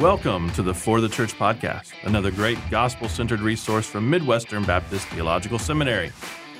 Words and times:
Welcome 0.00 0.50
to 0.50 0.62
the 0.62 0.74
For 0.74 1.00
the 1.00 1.08
Church 1.08 1.32
podcast, 1.38 1.94
another 2.02 2.30
great 2.30 2.58
gospel 2.70 3.08
centered 3.08 3.40
resource 3.40 3.86
from 3.86 4.10
Midwestern 4.10 4.62
Baptist 4.62 5.08
Theological 5.08 5.58
Seminary. 5.58 6.12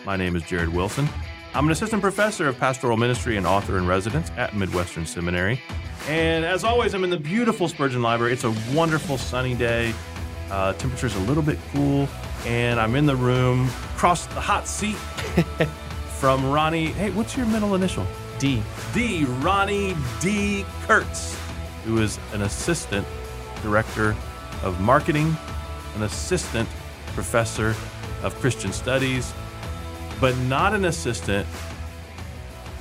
My 0.07 0.17
name 0.17 0.37
is 0.37 0.43
Jared 0.45 0.71
Wilson. 0.71 1.07
I'm 1.53 1.67
an 1.67 1.71
assistant 1.71 2.01
professor 2.01 2.49
of 2.49 2.59
pastoral 2.59 2.97
ministry 2.97 3.37
and 3.37 3.47
author 3.47 3.77
in 3.77 3.87
residence 3.87 4.31
at 4.39 4.57
Midwestern 4.57 5.05
Seminary. 5.05 5.61
And 6.09 6.47
as 6.47 6.65
always, 6.65 6.95
I'm 6.95 7.05
in 7.05 7.11
the 7.11 7.19
beautiful 7.19 7.69
Spurgeon 7.69 8.01
Library. 8.01 8.33
It's 8.33 8.45
a 8.45 8.55
wonderful 8.73 9.19
sunny 9.19 9.55
day. 9.55 9.93
Uh, 10.51 10.73
temperature's 10.73 11.15
a 11.17 11.21
little 11.21 11.43
bit 11.43 11.59
cool, 11.75 12.09
and 12.47 12.81
I'm 12.81 12.95
in 12.95 13.05
the 13.05 13.17
room 13.17 13.69
across 13.95 14.25
the 14.29 14.41
hot 14.41 14.67
seat 14.67 14.97
from 16.19 16.43
Ronni. 16.45 16.87
Hey, 16.95 17.11
what's 17.11 17.37
your 17.37 17.45
middle 17.45 17.75
initial? 17.75 18.07
D. 18.39 18.63
D. 18.95 19.25
Ronni 19.27 19.95
D. 20.23 20.65
Kurtz, 20.87 21.39
who 21.85 21.99
is 21.99 22.19
an 22.33 22.41
assistant 22.41 23.07
director 23.67 24.15
of 24.63 24.81
marketing, 24.81 25.37
an 25.97 26.05
assistant 26.05 26.69
professor 27.15 27.75
of 28.23 28.33
Christian 28.37 28.73
studies, 28.73 29.33
but 30.21 30.37
not 30.39 30.73
an 30.73 30.85
assistant 30.85 31.47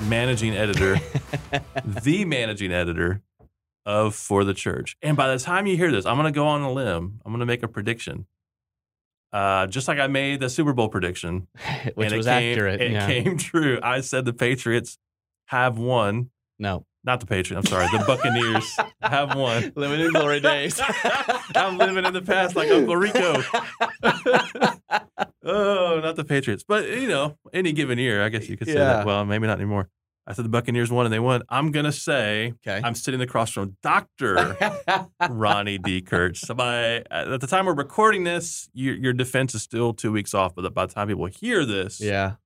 managing 0.02 0.55
editor, 0.55 0.99
the 1.85 2.23
managing 2.25 2.71
editor 2.71 3.21
of 3.85 4.13
For 4.13 4.44
the 4.44 4.53
Church. 4.53 4.95
And 5.02 5.17
by 5.17 5.27
the 5.34 5.39
time 5.39 5.66
you 5.66 5.75
hear 5.75 5.91
this, 5.91 6.05
I'm 6.05 6.17
going 6.17 6.31
to 6.31 6.38
go 6.38 6.45
on 6.45 6.61
a 6.61 6.71
limb. 6.71 7.20
I'm 7.25 7.31
going 7.31 7.39
to 7.39 7.45
make 7.47 7.63
a 7.63 7.67
prediction. 7.67 8.27
Uh, 9.33 9.66
just 9.67 9.88
like 9.88 9.97
I 9.99 10.05
made 10.08 10.39
the 10.39 10.49
Super 10.49 10.72
Bowl 10.72 10.88
prediction, 10.88 11.47
Which 11.95 12.05
and 12.05 12.13
it 12.13 12.17
was 12.17 12.27
came- 12.27 12.52
accurate. 12.52 12.80
It 12.81 12.91
yeah. 12.91 13.08
came 13.08 13.38
true. 13.39 13.80
I 13.81 14.02
said 14.02 14.25
the 14.25 14.33
Patriots 14.33 14.97
have 15.47 15.80
won. 15.80 16.30
No. 16.59 16.86
Not 17.05 17.20
the 17.20 17.27
Patriots. 17.27 17.68
I'm 17.68 17.70
sorry. 17.72 17.86
The 17.98 18.04
Buccaneers 18.05 18.77
have 19.02 19.36
won. 19.36 19.72
Living 19.76 20.00
in 20.00 20.12
glory 20.12 20.40
days. 20.40 20.82
I'm 21.55 21.78
living 21.78 22.04
in 22.04 22.14
the 22.14 22.22
past 22.22 22.56
like 22.56 22.72
Uncle 22.72 22.95
Rico. 22.95 23.44
oh, 25.44 26.00
not 26.03 26.16
the 26.16 26.25
Patriots. 26.28 26.64
But, 26.67 26.89
you 26.89 27.08
know, 27.08 27.38
any 27.53 27.72
given 27.73 28.00
year, 28.00 28.23
I 28.23 28.30
guess 28.30 28.50
you 28.50 28.58
could 28.58 28.67
say 28.67 28.73
Yeah. 28.73 28.86
that. 28.86 29.06
Well, 29.06 29.23
maybe 29.25 29.45
not 29.45 29.58
anymore. 29.59 29.89
I 30.28 30.34
said 30.34 30.45
the 30.45 30.50
Buccaneers 30.50 30.92
won 30.92 31.06
and 31.06 31.14
they 31.14 31.20
won. 31.20 31.44
I'm 31.50 31.70
going 31.72 31.86
to 31.86 31.92
say 31.92 32.53
okay. 32.67 32.81
I'm 32.84 32.95
sitting 32.95 33.22
across 33.22 33.52
from 33.52 33.78
Dr. 33.84 34.36
Ronni 35.22 35.80
D. 35.84 36.02
Kurtz. 36.02 36.42
So 36.42 36.56
by, 36.56 37.02
uh, 37.12 37.34
at 37.36 37.42
the 37.42 37.45
time 37.47 37.67
we're 37.67 37.75
recording 37.75 38.23
this, 38.23 38.67
your, 38.73 38.95
your 38.95 39.14
defense 39.14 39.53
is 39.53 39.62
still 39.62 39.94
two 39.94 40.12
weeks 40.12 40.34
off. 40.34 40.56
But 40.56 40.73
by 40.73 40.88
the 40.88 40.94
time 40.94 41.09
people 41.09 41.28
hear 41.28 41.64
this, 41.64 42.02
yeah. 42.02 42.38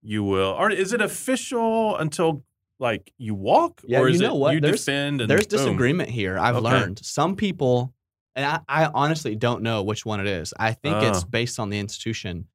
you 0.00 0.22
will. 0.22 0.50
Or 0.50 0.70
is 0.70 0.92
it 0.92 1.00
official 1.00 1.96
until 1.96 2.44
like 2.80 3.12
you 3.18 3.34
walk? 3.34 3.80
Yeah, 3.86 4.00
or 4.00 4.08
you 4.08 4.14
is 4.16 4.20
know 4.20 4.34
it 4.34 4.38
what? 4.38 4.54
you 4.54 4.60
There's- 4.60 4.84
defend 4.84 5.20
and 5.20 5.30
There's 5.30 5.46
boom? 5.46 5.58
disagreement 5.58 6.10
here. 6.10 6.38
I've 6.38 6.56
Okay. 6.56 6.64
learned 6.64 7.00
some 7.04 7.36
people, 7.36 7.94
and 8.34 8.44
I, 8.44 8.60
I 8.68 8.90
honestly 8.92 9.36
don't 9.36 9.62
know 9.62 9.82
which 9.82 10.04
one 10.04 10.20
it 10.20 10.26
is. 10.26 10.52
I 10.58 10.72
think 10.72 11.02
it's 11.02 11.22
Oh. 11.22 11.28
based 11.28 11.58
on 11.60 11.70
the 11.70 11.78
institution. 11.78 12.46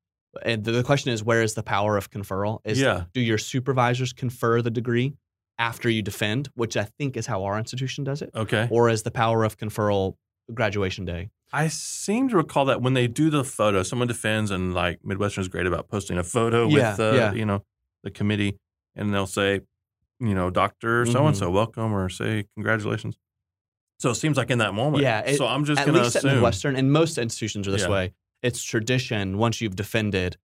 And 0.43 0.63
the, 0.63 0.71
the 0.71 0.83
question 0.83 1.11
is, 1.11 1.23
where 1.23 1.41
is 1.41 1.53
the 1.55 1.63
power 1.63 1.97
of 1.97 2.11
conferral? 2.11 2.59
Is 2.63 2.79
Yeah. 2.79 3.05
do 3.13 3.21
your 3.21 3.37
supervisors 3.37 4.13
confer 4.13 4.61
the 4.61 4.69
degree 4.69 5.13
after 5.57 5.89
you 5.89 6.01
defend, 6.01 6.49
which 6.53 6.77
I 6.77 6.83
think 6.83 7.17
is 7.17 7.25
how 7.25 7.43
our 7.45 7.57
institution 7.57 8.03
does 8.03 8.21
it, 8.21 8.29
Okay. 8.35 8.67
or 8.69 8.89
is 8.89 9.03
the 9.03 9.11
power 9.11 9.43
of 9.43 9.57
conferral 9.57 10.15
graduation 10.53 11.05
day? 11.05 11.29
I 11.51 11.67
seem 11.67 12.29
to 12.29 12.37
recall 12.37 12.65
that 12.65 12.81
when 12.81 12.93
they 12.93 13.07
do 13.07 13.29
the 13.31 13.43
photo, 13.43 13.81
someone 13.83 14.07
defends, 14.07 14.51
and 14.51 14.73
like 14.73 14.99
Midwestern 15.03 15.41
is 15.41 15.47
great 15.47 15.65
about 15.65 15.87
posting 15.89 16.17
a 16.17 16.23
photo 16.23 16.67
Yeah, 16.67 16.91
with, 16.91 16.99
uh, 16.99 17.11
yeah. 17.15 17.33
you 17.33 17.45
know, 17.45 17.63
the 18.03 18.11
committee, 18.11 18.57
and 18.95 19.11
they'll 19.13 19.25
say, 19.25 19.61
you 20.19 20.33
know, 20.35 20.49
Doctor 20.49 21.05
so 21.05 21.25
and 21.27 21.35
so, 21.37 21.49
welcome, 21.49 21.93
or 21.93 22.09
say 22.09 22.45
congratulations. 22.55 23.17
So 23.99 24.09
it 24.11 24.15
seems 24.15 24.37
like 24.37 24.49
in 24.49 24.59
that 24.59 24.73
moment. 24.73 25.03
Yeah, 25.03 25.19
it- 25.21 25.37
so 25.37 25.45
I'm 25.47 25.65
just 25.65 25.79
at 25.81 25.85
going 25.85 25.95
to 25.97 26.03
least 26.03 26.15
at 26.15 26.23
assume. 26.23 26.35
Midwestern, 26.35 26.75
and 26.75 26.91
most 26.91 27.17
institutions 27.17 27.67
are 27.67 27.71
this 27.71 27.81
Yeah. 27.81 27.89
way. 27.89 28.13
It's 28.41 28.63
tradition. 28.63 29.37
Once 29.37 29.59
you've 29.59 29.75
defended, 29.75 30.37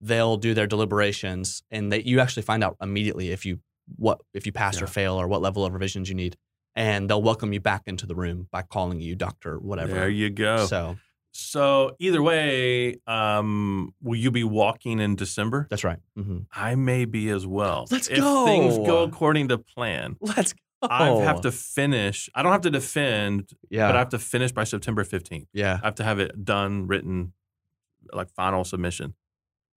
they'll 0.00 0.36
do 0.38 0.54
their 0.54 0.66
deliberations, 0.66 1.62
and 1.70 1.92
that 1.92 2.06
you 2.06 2.20
actually 2.20 2.42
find 2.42 2.64
out 2.64 2.76
immediately 2.80 3.30
if 3.30 3.44
you 3.44 3.60
what 3.96 4.20
if 4.32 4.46
you 4.46 4.52
pass 4.52 4.80
or 4.80 4.86
fail 4.86 5.14
or 5.20 5.26
what 5.28 5.42
level 5.42 5.64
of 5.66 5.72
revisions 5.74 6.08
you 6.08 6.14
need, 6.14 6.36
and 6.74 7.10
they'll 7.10 7.20
welcome 7.22 7.52
you 7.52 7.60
back 7.60 7.82
into 7.86 8.06
the 8.06 8.14
room 8.14 8.48
by 8.50 8.62
calling 8.62 9.00
you 9.00 9.14
doctor, 9.14 9.58
whatever. 9.58 9.92
There 9.92 10.08
you 10.08 10.30
go. 10.30 10.66
So, 10.66 10.96
So 11.34 11.96
either 11.98 12.22
way, 12.22 12.96
um, 13.06 13.94
will 14.02 14.18
you 14.18 14.30
be 14.30 14.44
walking 14.44 15.00
in 15.00 15.16
December? 15.16 15.66
that's 15.70 15.82
right. 15.84 15.98
hmm 16.16 16.40
I 16.54 16.74
may 16.74 17.04
be 17.06 17.30
as 17.30 17.46
well. 17.46 17.86
Let's 17.90 18.08
if 18.08 18.16
things 18.44 18.76
go. 18.78 18.84
go 18.84 19.02
according 19.04 19.48
to 19.48 19.58
plan. 19.58 20.16
Let's 20.20 20.52
go. 20.52 20.58
I 20.90 21.08
have 21.22 21.40
to 21.42 21.52
finish. 21.52 22.28
I 22.34 22.42
don't 22.42 22.52
have 22.52 22.62
to 22.62 22.70
defend, 22.70 23.50
Yeah. 23.70 23.86
but 23.88 23.96
I 23.96 23.98
have 24.00 24.08
to 24.10 24.18
finish 24.18 24.50
by 24.52 24.64
September 24.64 25.04
15th. 25.04 25.46
yeah. 25.52 25.78
I 25.82 25.86
have 25.86 25.94
to 25.96 26.04
have 26.04 26.18
it 26.18 26.44
done, 26.44 26.86
written, 26.88 27.32
like 28.12 28.28
final 28.34 28.64
submission. 28.64 29.14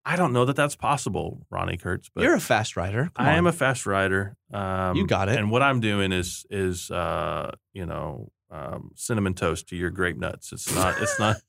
I 0.06 0.16
don't 0.16 0.34
know 0.34 0.46
that 0.46 0.56
that's 0.56 0.76
possible, 0.76 1.46
Ronni 1.52 1.82
Kurtz, 1.82 2.10
but 2.14 2.24
You're 2.24 2.36
a 2.36 2.40
fast 2.40 2.78
writer. 2.78 3.10
Come 3.16 3.26
I 3.26 3.34
am 3.34 3.48
a 3.48 3.52
fast 3.52 3.86
writer. 3.86 4.38
Um, 4.54 4.96
You 4.96 5.08
got 5.08 5.30
it. 5.30 5.38
And 5.40 5.50
what 5.50 5.64
I'm 5.64 5.80
doing 5.80 6.12
is 6.12 6.46
is 6.50 6.92
uh, 6.92 7.52
you 7.74 7.86
know 7.86 8.32
um, 8.52 8.92
cinnamon 8.96 9.34
toast 9.34 9.68
to 9.70 9.76
your 9.76 9.90
grape 9.90 10.18
nuts. 10.18 10.52
It's 10.52 10.74
not. 10.74 11.02
It's 11.02 11.20
not. 11.20 11.38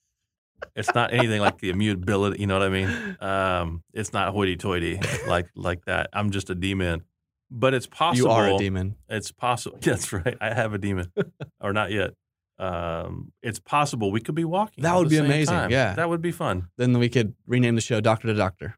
It's 0.75 0.95
not 0.95 1.13
anything 1.13 1.43
like 1.43 1.59
the 1.59 1.69
immutability. 1.69 2.41
You 2.41 2.47
know 2.47 2.59
what 2.59 2.67
I 2.67 2.71
mean? 2.71 3.17
Um, 3.21 3.83
it's 3.93 4.15
not 4.15 4.33
hoity-toity 4.33 4.99
like 5.27 5.49
like 5.55 5.85
that. 5.85 6.09
I'm 6.15 6.31
just 6.31 6.49
a 6.49 6.55
demon. 6.55 7.03
But 7.51 7.75
it's 7.75 7.87
possible. 7.87 8.31
You 8.31 8.35
are 8.35 8.49
a 8.49 8.57
demon. 8.57 8.97
It's 9.07 9.31
possible. 9.31 9.77
That's 9.83 10.15
right. 10.15 10.35
I 10.41 10.55
have 10.55 10.73
a 10.73 10.79
demon, 10.79 11.13
or 11.61 11.75
not 11.75 11.93
yet. 11.93 12.15
Um, 12.59 13.33
it's 13.43 13.59
possible 13.59 14.11
we 14.11 14.21
could 14.21 14.35
be 14.35 14.45
walking. 14.45 14.83
That 14.83 14.97
would 14.97 15.09
be 15.11 15.19
amazing, 15.19 15.55
time. 15.55 15.71
yeah. 15.71 15.95
that 15.95 16.09
would 16.09 16.23
be 16.23 16.33
fun. 16.33 16.69
Then 16.79 16.99
we 16.99 17.09
could 17.11 17.35
rename 17.47 17.75
the 17.75 17.81
show 17.83 18.01
Doctor 18.01 18.29
to 18.29 18.35
Doctor. 18.35 18.77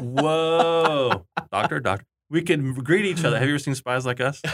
Whoa, 0.00 1.24
doctor, 1.52 1.78
doctor. 1.80 2.04
We 2.30 2.42
could 2.42 2.82
greet 2.84 3.04
each 3.04 3.24
other. 3.24 3.38
Have 3.38 3.46
you 3.46 3.54
ever 3.54 3.58
seen 3.60 3.74
Spies 3.74 4.04
Like 4.06 4.20
Us? 4.20 4.40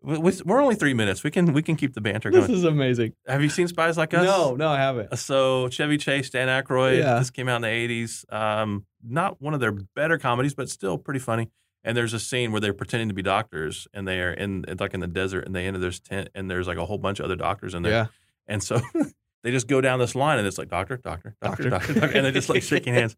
We- 0.00 0.16
we- 0.16 0.40
We're 0.46 0.62
only 0.62 0.74
three 0.74 0.94
minutes. 0.94 1.22
We 1.22 1.30
can 1.30 1.52
we 1.52 1.60
can 1.60 1.76
keep 1.76 1.92
the 1.92 2.00
banter 2.00 2.30
this 2.30 2.48
is 2.48 2.64
amazing. 2.64 3.12
Have 3.26 3.42
you 3.42 3.50
seen 3.50 3.68
Spies 3.68 3.98
Like 3.98 4.14
Us? 4.14 4.24
No, 4.24 4.54
no, 4.56 4.68
I 4.70 4.78
haven't. 4.78 5.14
So 5.18 5.68
Chevy 5.68 5.98
Chase, 5.98 6.30
Dan 6.30 6.48
Aykroyd. 6.48 6.98
Yeah. 6.98 7.18
This 7.18 7.28
came 7.30 7.46
out 7.46 7.56
in 7.56 7.62
the 7.62 7.68
'80s. 7.68 8.24
Um, 8.32 8.86
not 9.06 9.42
one 9.42 9.52
of 9.52 9.60
their 9.60 9.72
better 9.72 10.16
comedies, 10.16 10.54
but 10.54 10.70
still 10.70 10.96
pretty 10.96 11.20
funny. 11.20 11.50
And 11.88 11.96
there's 11.96 12.12
a 12.12 12.20
scene 12.20 12.52
where 12.52 12.60
they're 12.60 12.74
pretending 12.74 13.08
to 13.08 13.14
be 13.14 13.22
doctors, 13.22 13.88
and 13.94 14.06
they 14.06 14.20
are 14.20 14.30
in 14.30 14.66
it's 14.68 14.78
like 14.78 14.92
in 14.92 15.00
the 15.00 15.06
desert, 15.06 15.46
and 15.46 15.56
they 15.56 15.66
enter 15.66 15.78
this 15.78 15.98
tent, 16.00 16.28
and 16.34 16.50
there's 16.50 16.66
like 16.68 16.76
a 16.76 16.84
whole 16.84 16.98
bunch 16.98 17.18
of 17.18 17.24
other 17.24 17.34
doctors 17.34 17.72
in 17.72 17.82
there. 17.82 17.92
Yeah. 17.92 18.06
And 18.46 18.62
so 18.62 18.78
they 19.42 19.50
just 19.50 19.68
go 19.68 19.80
down 19.80 19.98
this 19.98 20.14
line, 20.14 20.36
and 20.38 20.46
it's 20.46 20.58
like 20.58 20.68
doctor, 20.68 20.98
doctor, 20.98 21.34
doctor, 21.40 21.70
Doctor. 21.70 21.70
doctor, 21.70 22.00
doctor, 22.00 22.14
and 22.14 22.26
they're 22.26 22.32
just 22.32 22.50
like 22.50 22.62
shaking 22.74 22.92
hands, 22.92 23.16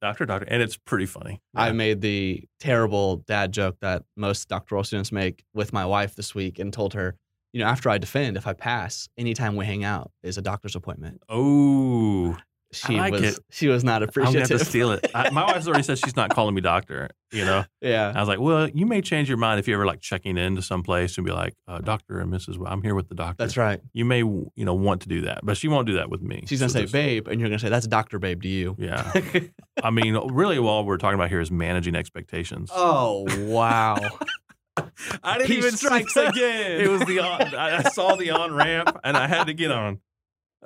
doctor, 0.00 0.26
doctor, 0.26 0.46
and 0.48 0.62
it's 0.62 0.76
pretty 0.76 1.06
funny. 1.06 1.42
I 1.56 1.72
made 1.72 2.02
the 2.02 2.44
terrible 2.60 3.16
dad 3.16 3.50
joke 3.50 3.78
that 3.80 4.04
most 4.16 4.48
doctoral 4.48 4.84
students 4.84 5.10
make 5.10 5.42
with 5.52 5.72
my 5.72 5.84
wife 5.84 6.14
this 6.14 6.36
week 6.36 6.60
and 6.60 6.72
told 6.72 6.94
her, 6.94 7.16
you 7.52 7.58
know, 7.58 7.66
after 7.66 7.90
I 7.90 7.98
defend, 7.98 8.36
if 8.36 8.46
I 8.46 8.52
pass, 8.52 9.08
anytime 9.18 9.56
we 9.56 9.66
hang 9.66 9.82
out 9.82 10.12
is 10.22 10.38
a 10.38 10.42
doctor's 10.42 10.76
appointment. 10.76 11.20
Oh, 11.28 12.36
She 12.74 12.96
like 12.96 13.12
was 13.12 13.22
it. 13.22 13.38
she 13.50 13.68
was 13.68 13.84
not 13.84 14.02
I'm 14.02 14.08
gonna 14.14 14.38
have 14.40 14.48
to 14.48 14.58
steal 14.64 14.92
it. 14.92 15.10
I, 15.14 15.30
my 15.30 15.44
wife's 15.44 15.66
already 15.66 15.82
said 15.84 15.98
she's 16.04 16.16
not 16.16 16.30
calling 16.34 16.54
me 16.54 16.60
doctor. 16.60 17.08
You 17.32 17.44
know, 17.44 17.64
yeah. 17.80 18.12
I 18.14 18.20
was 18.20 18.28
like, 18.28 18.38
well, 18.38 18.68
you 18.68 18.86
may 18.86 19.00
change 19.00 19.28
your 19.28 19.38
mind 19.38 19.58
if 19.58 19.66
you're 19.66 19.76
ever 19.78 19.86
like 19.86 20.00
checking 20.00 20.36
into 20.38 20.62
some 20.62 20.82
place 20.84 21.16
and 21.16 21.26
be 21.26 21.32
like, 21.32 21.54
uh, 21.66 21.78
Doctor 21.80 22.20
and 22.20 22.32
Mrs. 22.32 22.62
I'm 22.64 22.80
here 22.82 22.94
with 22.94 23.08
the 23.08 23.16
doctor. 23.16 23.36
That's 23.42 23.56
right. 23.56 23.80
You 23.92 24.04
may, 24.04 24.18
you 24.18 24.52
know, 24.56 24.74
want 24.74 25.02
to 25.02 25.08
do 25.08 25.22
that, 25.22 25.40
but 25.42 25.56
she 25.56 25.66
won't 25.66 25.86
do 25.88 25.94
that 25.94 26.10
with 26.10 26.22
me. 26.22 26.44
She's 26.46 26.60
gonna 26.60 26.70
So 26.70 26.86
say 26.86 26.92
babe, 26.92 27.26
and 27.26 27.40
you're 27.40 27.48
gonna 27.48 27.58
say 27.58 27.70
that's 27.70 27.88
Doctor 27.88 28.18
Babe 28.20 28.40
to 28.42 28.48
you. 28.48 28.76
Yeah. 28.78 29.12
I 29.82 29.90
mean, 29.90 30.14
really, 30.32 30.58
all 30.58 30.84
we're 30.84 30.96
talking 30.98 31.16
about 31.16 31.28
here 31.28 31.40
is 31.40 31.50
managing 31.50 31.96
expectations. 31.96 32.70
oh 32.72 33.26
wow. 33.46 33.96
I 35.22 35.38
didn't 35.38 35.50
he 35.50 35.62
strikes 35.70 36.14
say- 36.14 36.26
again. 36.26 36.80
It 36.80 36.88
was 36.88 37.00
the 37.04 37.20
on, 37.20 37.54
I 37.54 37.78
I 37.78 37.82
saw 37.90 38.16
the 38.16 38.30
on 38.30 38.54
ramp 38.54 38.96
and 39.04 39.16
I 39.16 39.26
had 39.28 39.44
to 39.48 39.54
get 39.54 39.70
on. 39.70 40.00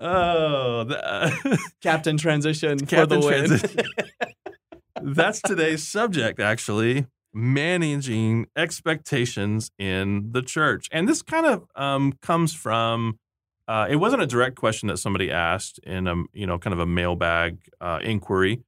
Oh, 0.01 0.85
the, 0.85 1.59
Captain 1.83 2.17
transition 2.17 2.79
for 2.79 2.87
Captain 2.87 3.21
the 3.21 3.73
win. 5.03 5.15
that's 5.15 5.41
today's 5.43 5.87
subject, 5.87 6.41
actually. 6.41 7.07
Managing 7.35 8.47
expectations 8.57 9.71
in 9.79 10.31
the 10.33 10.43
church, 10.43 10.89
and 10.91 11.09
this 11.09 11.23
kind 11.23 11.47
of 11.47 11.65
um, 11.77 12.15
comes 12.23 12.55
from. 12.55 13.19
Uh, 13.67 13.87
it 13.91 13.97
wasn't 13.97 14.23
a 14.23 14.27
direct 14.27 14.57
question 14.57 14.89
that 14.89 14.97
somebody 14.97 15.31
asked 15.31 15.79
in 15.81 16.07
a 16.07 16.15
you 16.33 16.47
know 16.47 16.59
kind 16.59 16.73
of 16.73 16.81
a 16.81 16.87
mailbag 16.87 17.59
uh, 17.81 17.99
inquiry, 18.03 18.63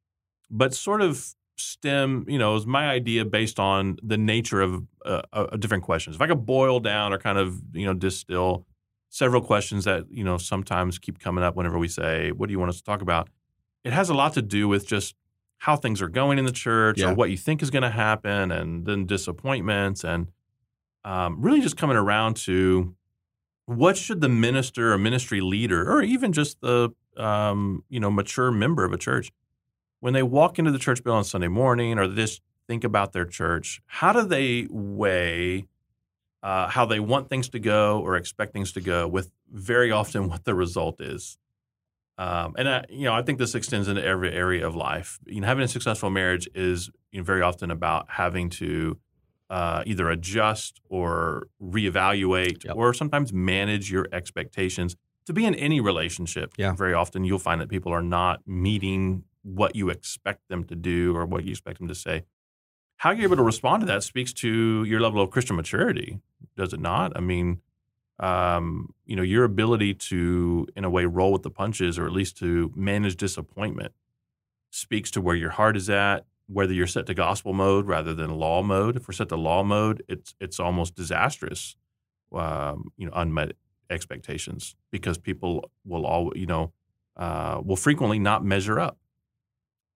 but 0.51 0.75
sort 0.75 1.01
of 1.01 1.35
stem 1.57 2.25
you 2.29 2.39
know 2.39 2.55
is 2.57 2.67
my 2.67 2.89
idea 2.89 3.25
based 3.25 3.59
on 3.59 3.97
the 4.03 4.19
nature 4.19 4.61
of 4.61 4.83
uh, 5.07 5.23
uh, 5.33 5.57
different 5.57 5.85
questions. 5.85 6.17
If 6.17 6.23
I 6.23 6.27
could 6.27 6.45
boil 6.45 6.81
down 6.81 7.15
or 7.15 7.19
kind 7.19 7.39
of 7.39 7.61
you 7.73 7.87
know 7.87 7.95
distill 7.95 8.67
several 9.11 9.43
questions 9.43 9.85
that 9.85 10.05
you 10.11 10.25
know 10.25 10.39
sometimes 10.39 10.99
keep 10.99 11.19
coming 11.19 11.45
up 11.45 11.55
whenever 11.57 11.79
we 11.79 11.89
say, 11.89 12.33
"What 12.33 12.47
do 12.47 12.53
you 12.53 12.59
want 12.59 12.71
us 12.71 12.79
to 12.79 12.85
talk 12.85 13.03
about?" 13.03 13.29
It 13.85 13.93
has 13.93 14.09
a 14.09 14.15
lot 14.15 14.33
to 14.35 14.43
do 14.43 14.67
with 14.69 14.87
just 14.87 15.15
how 15.59 15.77
things 15.77 16.01
are 16.01 16.09
going 16.09 16.39
in 16.39 16.47
the 16.47 16.53
church 16.53 16.99
Yeah. 17.01 17.11
or 17.11 17.15
what 17.15 17.31
you 17.31 17.37
think 17.37 17.63
is 17.63 17.71
going 17.71 17.83
to 17.83 17.91
happen, 17.91 18.51
and 18.51 18.87
then 18.87 19.05
disappointments, 19.07 20.05
and 20.05 20.29
um, 21.05 21.41
really 21.43 21.61
just 21.61 21.77
coming 21.77 21.97
around 21.97 22.37
to 22.37 22.95
what 23.67 23.97
should 23.97 24.21
the 24.21 24.29
minister 24.29 24.93
or 24.93 24.99
ministry 24.99 25.41
leader, 25.41 25.91
or 25.91 26.03
even 26.03 26.33
just 26.33 26.61
the 26.61 26.91
um, 27.17 27.85
you 27.89 28.01
know 28.01 28.11
mature 28.11 28.51
member 28.51 28.85
of 28.85 28.93
a 28.93 28.99
church, 28.99 29.31
when 30.01 30.13
they 30.15 30.23
walk 30.23 30.59
into 30.59 30.71
the 30.71 30.79
church 30.79 31.03
building 31.05 31.19
on 31.19 31.25
Sunday 31.25 31.49
morning, 31.49 31.99
or 31.99 32.07
just 32.09 32.43
think 32.67 32.85
about 32.85 33.13
their 33.13 33.25
church, 33.27 33.81
how 33.87 34.13
do 34.13 34.23
they 34.23 34.67
weigh 34.71 35.67
uh, 36.43 36.69
how 36.69 36.87
they 36.87 37.01
want 37.01 37.29
things 37.29 37.49
to 37.51 37.59
go 37.59 38.01
or 38.01 38.17
expect 38.17 38.53
things 38.53 38.73
to 38.73 38.81
go 38.81 39.07
with 39.09 39.31
very 39.51 39.91
often 39.91 40.29
what 40.31 40.45
the 40.45 40.55
result 40.55 41.01
is? 41.01 41.39
Um, 42.19 42.55
and 42.59 42.69
I, 42.69 42.85
you 42.91 43.05
know, 43.05 43.15
I 43.15 43.23
think 43.23 43.39
this 43.39 43.55
extends 43.55 43.89
into 43.89 44.05
every 44.05 44.33
area 44.33 44.67
of 44.67 44.77
life. 44.77 45.19
You 45.27 45.41
know, 45.41 45.47
having 45.47 45.65
a 45.65 45.69
successful 45.69 46.11
marriage 46.11 46.49
is 46.55 46.91
you 47.13 47.21
know, 47.21 47.25
very 47.25 47.41
often 47.41 47.71
about 47.71 48.07
having 48.11 48.51
to 48.51 48.99
uh, 49.49 49.83
either 49.87 50.09
adjust 50.11 50.81
or 50.89 51.49
reevaluate, 51.63 52.65
Yep. 52.65 52.77
or 52.77 52.93
sometimes 52.95 53.33
manage 53.33 53.91
your 53.91 54.07
expectations. 54.13 54.97
To 55.27 55.33
be 55.33 55.45
in 55.45 55.55
any 55.55 55.81
relationship, 55.81 56.53
Yeah. 56.59 56.73
very 56.75 56.93
often 56.95 57.25
you'll 57.25 57.39
find 57.39 57.61
that 57.61 57.69
people 57.69 57.93
are 57.93 58.03
not 58.03 58.47
meeting 58.47 59.25
what 59.43 59.75
you 59.75 59.89
expect 59.89 60.47
them 60.49 60.65
to 60.65 60.75
do 60.77 61.17
or 61.17 61.25
what 61.27 61.45
you 61.45 61.51
expect 61.51 61.79
them 61.79 61.89
to 61.89 61.95
say. 61.95 62.25
How 62.99 63.11
you're 63.13 63.25
able 63.25 63.37
to 63.37 63.43
respond 63.43 63.81
to 63.81 63.87
that 63.87 64.03
speaks 64.03 64.33
to 64.35 64.85
your 64.85 65.01
level 65.01 65.23
of 65.23 65.31
Christian 65.31 65.57
maturity, 65.57 66.19
does 66.57 66.73
it 66.73 66.81
not? 66.81 67.13
I 67.17 67.21
mean, 67.21 67.61
um, 68.19 68.93
you 69.07 69.17
know, 69.17 69.23
your 69.23 69.45
ability 69.45 69.95
to, 69.95 70.67
in 70.77 70.85
a 70.85 70.91
way, 70.91 71.07
roll 71.07 71.33
with 71.33 71.43
the 71.43 71.51
punches, 71.51 71.99
or 71.99 72.07
at 72.07 72.13
least 72.13 72.37
to 72.39 72.71
manage 72.77 73.17
disappointment, 73.17 73.93
speaks 74.71 75.11
to 75.13 75.21
where 75.21 75.37
your 75.37 75.51
heart 75.51 75.77
is 75.77 75.89
at. 75.89 76.27
Whether 76.47 76.73
you're 76.73 76.89
set 76.89 77.07
to 77.07 77.15
gospel 77.15 77.53
mode 77.53 77.87
rather 77.87 78.13
than 78.13 78.35
law 78.35 78.61
mode. 78.63 78.97
If 78.97 79.07
we're 79.07 79.13
set 79.13 79.29
to 79.29 79.37
law 79.37 79.63
mode, 79.63 80.03
it's 80.09 80.35
it's 80.41 80.59
almost 80.59 80.97
disastrous. 80.97 81.77
Um, 82.33 82.91
you 82.97 83.07
know, 83.07 83.13
unmet 83.15 83.53
expectations 83.89 84.77
because 84.91 85.17
people 85.19 85.71
will 85.85 86.05
all 86.07 86.33
you 86.35 86.47
know 86.47 86.73
uh, 87.17 87.61
will 87.65 87.77
frequently 87.77 88.19
not 88.19 88.45
measure 88.45 88.81
up. 88.81 88.99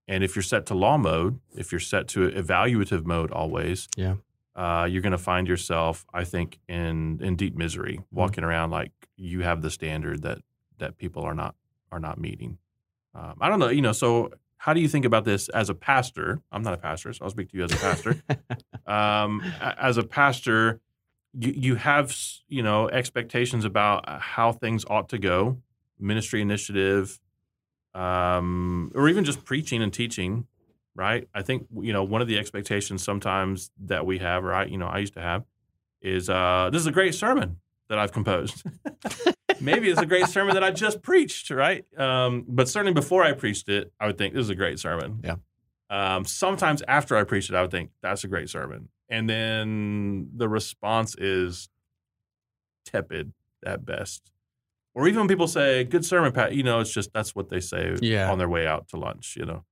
And 0.07 0.23
if 0.23 0.37
you're 0.37 0.43
set 0.43 0.67
to 0.67 0.75
law 0.75 0.97
mode, 0.97 1.41
if 1.57 1.73
you're 1.73 1.81
set 1.81 2.07
to 2.09 2.31
evaluative 2.31 3.05
mode 3.05 3.31
always, 3.33 3.89
Yeah. 3.97 4.17
Uh, 4.56 4.87
you're 4.89 5.03
going 5.03 5.12
to 5.12 5.19
find 5.19 5.49
yourself, 5.49 6.06
I 6.15 6.25
think, 6.25 6.61
in 6.69 7.21
in 7.23 7.37
deep 7.37 7.56
misery, 7.56 8.01
walking 8.11 8.45
around 8.45 8.71
like 8.71 8.93
you 9.17 9.41
have 9.41 9.62
the 9.62 9.71
standard 9.71 10.23
that 10.23 10.39
that 10.79 10.97
people 10.97 11.23
are 11.23 11.35
not 11.35 11.55
are 11.91 12.01
not 12.01 12.19
meeting. 12.19 12.59
Um, 13.15 13.37
I 13.41 13.49
don't 13.49 13.59
know, 13.59 13.69
you 13.69 13.83
know. 13.83 13.93
So, 13.93 14.31
how 14.56 14.73
do 14.73 14.81
you 14.81 14.89
think 14.89 15.05
about 15.05 15.25
this 15.25 15.49
as 15.51 15.71
a 15.71 15.75
pastor? 15.75 16.41
I'm 16.53 16.62
not 16.62 16.75
a 16.75 16.79
pastor, 16.79 17.12
so 17.12 17.25
I'll 17.25 17.31
speak 17.31 17.51
to 17.51 17.56
you 17.56 17.65
as 17.65 17.73
a 17.73 17.77
pastor. 17.77 18.23
um, 18.87 19.43
as 19.61 19.97
a 19.97 20.03
pastor, 20.03 20.81
you 21.39 21.53
you 21.57 21.75
have 21.77 22.17
you 22.49 22.62
know 22.62 22.89
expectations 22.89 23.65
about 23.65 24.09
how 24.21 24.53
things 24.53 24.85
ought 24.89 25.09
to 25.11 25.19
go, 25.19 25.59
ministry 25.99 26.41
initiative, 26.41 27.21
um, 27.95 28.93
or 28.95 29.09
even 29.09 29.25
just 29.25 29.45
preaching 29.45 29.83
and 29.83 29.93
teaching. 29.93 30.47
Right? 30.96 31.29
I 31.35 31.43
think 31.43 31.67
you 31.82 31.93
know 31.93 32.05
one 32.05 32.23
of 32.23 32.29
the 32.29 32.38
expectations 32.38 33.02
sometimes 33.02 33.70
that 33.87 34.06
we 34.06 34.19
have, 34.19 34.44
or 34.44 34.52
I 34.55 34.67
you 34.67 34.79
know 34.79 34.87
I 34.87 34.99
used 34.99 35.14
to 35.14 35.20
have, 35.20 35.44
is 36.00 36.31
uh, 36.31 36.70
this 36.73 36.81
is 36.81 36.87
a 36.87 36.93
great 36.93 37.14
sermon 37.14 37.56
that 37.88 37.99
I've 37.99 38.12
composed. 38.12 38.62
Maybe 39.61 39.91
it's 39.91 40.00
a 40.00 40.06
great 40.06 40.26
sermon 40.29 40.55
that 40.55 40.64
I 40.64 40.70
just 40.70 41.02
preached, 41.02 41.50
right? 41.50 41.85
Um, 41.99 42.44
but 42.49 42.69
certainly 42.69 42.93
before 42.93 43.23
I 43.25 43.32
preached 43.32 43.69
it, 43.69 43.93
I 44.00 44.06
would 44.06 44.19
think 44.19 44.35
this 44.35 44.43
is 44.43 44.50
a 44.50 44.55
great 44.55 44.79
sermon. 44.79 45.20
Yeah. 45.23 45.37
Um, 45.91 46.25
sometimes 46.25 46.82
after 46.88 47.17
I 47.17 47.25
preached 47.25 47.50
it, 47.50 47.56
I 47.56 47.62
would 47.62 47.70
think 47.70 47.90
that's 48.02 48.25
a 48.25 48.29
great 48.29 48.49
sermon, 48.49 48.88
and 49.08 49.29
then 49.29 50.29
the 50.35 50.49
response 50.49 51.14
is 51.17 51.69
tepid 52.87 53.32
at 53.64 53.85
best. 53.85 54.31
Or 54.94 55.08
even 55.08 55.20
when 55.20 55.29
people 55.29 55.49
say 55.49 55.82
"good 55.85 56.05
sermon," 56.05 56.32
Pat, 56.32 56.55
you 56.55 56.62
know, 56.62 56.81
it's 56.81 56.93
just 56.93 57.12
that's 57.12 57.35
what 57.35 57.49
they 57.50 57.61
say 57.61 57.97
Yeah. 58.00 58.31
on 58.31 58.38
their 58.38 58.49
way 58.49 58.67
out 58.67 58.88
to 58.88 58.97
lunch. 58.97 59.37
You 59.37 59.44
know, 59.47 59.64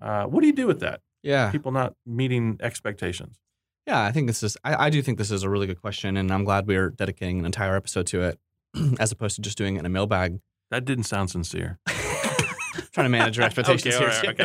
uh, 0.00 0.24
what 0.24 0.40
do 0.40 0.46
you 0.46 0.52
do 0.52 0.66
with 0.66 0.80
that? 0.80 1.00
Yeah. 1.22 1.50
People 1.50 1.72
not 1.72 1.94
meeting 2.06 2.58
expectations. 2.62 3.38
Yeah, 3.86 4.02
I 4.02 4.12
think 4.12 4.26
this 4.26 4.42
is. 4.42 4.56
I, 4.64 4.86
I 4.86 4.90
do 4.90 5.02
think 5.02 5.18
this 5.18 5.30
is 5.30 5.42
a 5.42 5.50
really 5.50 5.66
good 5.66 5.80
question, 5.80 6.16
and 6.16 6.30
I'm 6.30 6.44
glad 6.44 6.66
we're 6.66 6.90
dedicating 6.90 7.38
an 7.40 7.44
entire 7.46 7.74
episode 7.76 8.06
to 8.08 8.22
it, 8.22 8.38
as 9.00 9.10
opposed 9.12 9.36
to 9.36 9.42
just 9.42 9.58
doing 9.58 9.76
it 9.76 9.80
in 9.80 9.86
a 9.86 9.88
mailbag. 9.88 10.38
That 10.70 10.84
didn't 10.84 11.04
sound 11.04 11.30
sincere. 11.30 11.78
Trying 12.92 13.04
to 13.06 13.08
manage 13.08 13.36
your 13.36 13.46
expectations 13.46 13.94
Okay, 13.94 13.98
here. 13.98 14.08
right, 14.08 14.40
okay, 14.40 14.44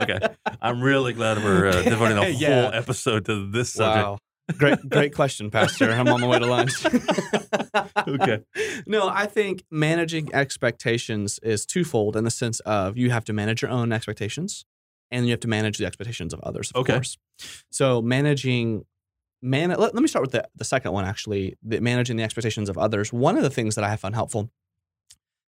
okay, 0.00 0.14
okay. 0.14 0.34
I'm 0.60 0.80
really 0.82 1.12
glad 1.12 1.38
we're 1.44 1.68
uh, 1.68 1.82
devoting 1.82 2.18
a 2.18 2.28
Yeah. 2.28 2.62
whole 2.62 2.72
episode 2.72 3.24
to 3.26 3.48
this 3.50 3.72
subject. 3.72 4.06
Wow. 4.06 4.18
Great, 4.58 4.78
great 4.88 5.14
question, 5.14 5.50
Pastor. 5.50 5.90
I'm 5.92 6.08
on 6.08 6.20
my 6.20 6.26
way 6.26 6.38
to 6.40 6.46
lunch. 6.46 6.84
Okay. 8.08 8.40
No, 8.86 9.08
I 9.08 9.26
think 9.26 9.62
managing 9.70 10.34
expectations 10.34 11.38
is 11.42 11.64
twofold 11.64 12.16
in 12.16 12.24
the 12.24 12.30
sense 12.30 12.58
of 12.60 12.96
you 12.96 13.10
have 13.10 13.24
to 13.26 13.32
manage 13.32 13.62
your 13.62 13.70
own 13.70 13.92
expectations 13.92 14.64
and 15.10 15.26
you 15.26 15.30
have 15.32 15.40
to 15.40 15.48
manage 15.48 15.78
the 15.78 15.86
expectations 15.86 16.32
of 16.32 16.40
others, 16.40 16.70
of 16.70 16.80
Okay. 16.80 16.94
course. 16.94 17.18
So 17.70 18.00
managing 18.02 18.84
man 19.42 19.70
let, 19.70 19.80
let 19.80 19.94
me 19.94 20.06
start 20.08 20.22
with 20.22 20.32
the, 20.32 20.46
the 20.54 20.64
second 20.64 20.92
one 20.92 21.04
actually, 21.04 21.56
the 21.62 21.80
managing 21.80 22.16
the 22.16 22.22
expectations 22.22 22.68
of 22.68 22.76
others. 22.78 23.12
One 23.12 23.36
of 23.36 23.42
the 23.42 23.50
things 23.50 23.74
that 23.74 23.84
I 23.84 23.88
have 23.88 24.00
found 24.00 24.14
helpful 24.14 24.50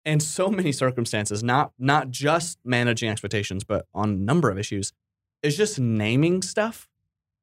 in 0.06 0.20
so 0.20 0.50
many 0.50 0.72
circumstances, 0.72 1.44
not 1.44 1.72
not 1.78 2.10
just 2.10 2.60
managing 2.66 3.10
expectations, 3.10 3.64
but 3.64 3.86
on 3.94 4.10
a 4.10 4.14
number 4.14 4.50
of 4.50 4.58
issues, 4.58 4.94
is 5.42 5.56
just 5.58 5.80
naming 5.80 6.42
stuff. 6.42 6.88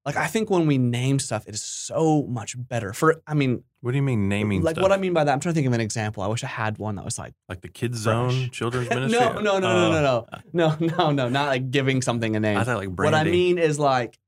Like 0.07 0.17
I 0.17 0.27
think 0.29 0.49
when 0.49 0.67
we 0.67 0.79
name 0.79 1.19
stuff, 1.19 1.47
it 1.47 1.55
is 1.55 1.63
so 1.63 2.23
much 2.29 2.57
better. 2.57 2.93
For 2.95 3.21
I 3.27 3.35
mean, 3.35 3.65
What 3.83 3.91
do 3.91 3.97
you 3.99 4.03
mean 4.03 4.29
naming 4.31 4.63
like 4.63 4.77
stuff? 4.77 4.83
what 4.83 4.93
I 4.93 4.97
mean 4.97 5.13
by 5.13 5.25
that, 5.25 5.33
I'm 5.33 5.41
trying 5.41 5.53
to 5.53 5.57
think 5.57 5.67
of 5.67 5.75
an 5.75 5.81
example. 5.83 6.23
I 6.23 6.27
wish 6.27 6.43
I 6.43 6.47
had 6.47 6.79
one 6.79 6.95
that 6.97 7.05
was 7.05 7.19
like 7.19 7.35
like 7.51 7.61
the 7.61 7.69
kids 7.69 8.05
Fresh. 8.05 8.15
zone 8.33 8.51
children's 8.51 8.89
ministry? 8.97 9.21
no, 9.21 9.35
no, 9.41 9.59
no, 9.59 9.91
no, 9.91 10.01
no, 10.03 10.27
Oh, 10.33 10.39
no, 10.55 10.77
no, 10.81 10.87
no, 10.87 11.11
no, 11.11 11.29
not 11.29 11.49
like 11.49 11.71
giving 11.71 12.01
something 12.01 12.35
a 12.35 12.41
name. 12.41 12.57
I 12.57 12.65
thought 12.65 12.79
like 12.79 12.89
what. 12.99 13.13
I 13.15 13.25
mean 13.25 13.59
is 13.59 13.79
like 13.79 14.19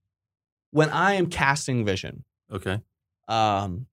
when 0.73 0.91
I 0.91 1.15
am 1.15 1.27
casting 1.27 1.85
vision. 1.87 2.25
Okay. 2.53 2.81
Um, 3.29 3.87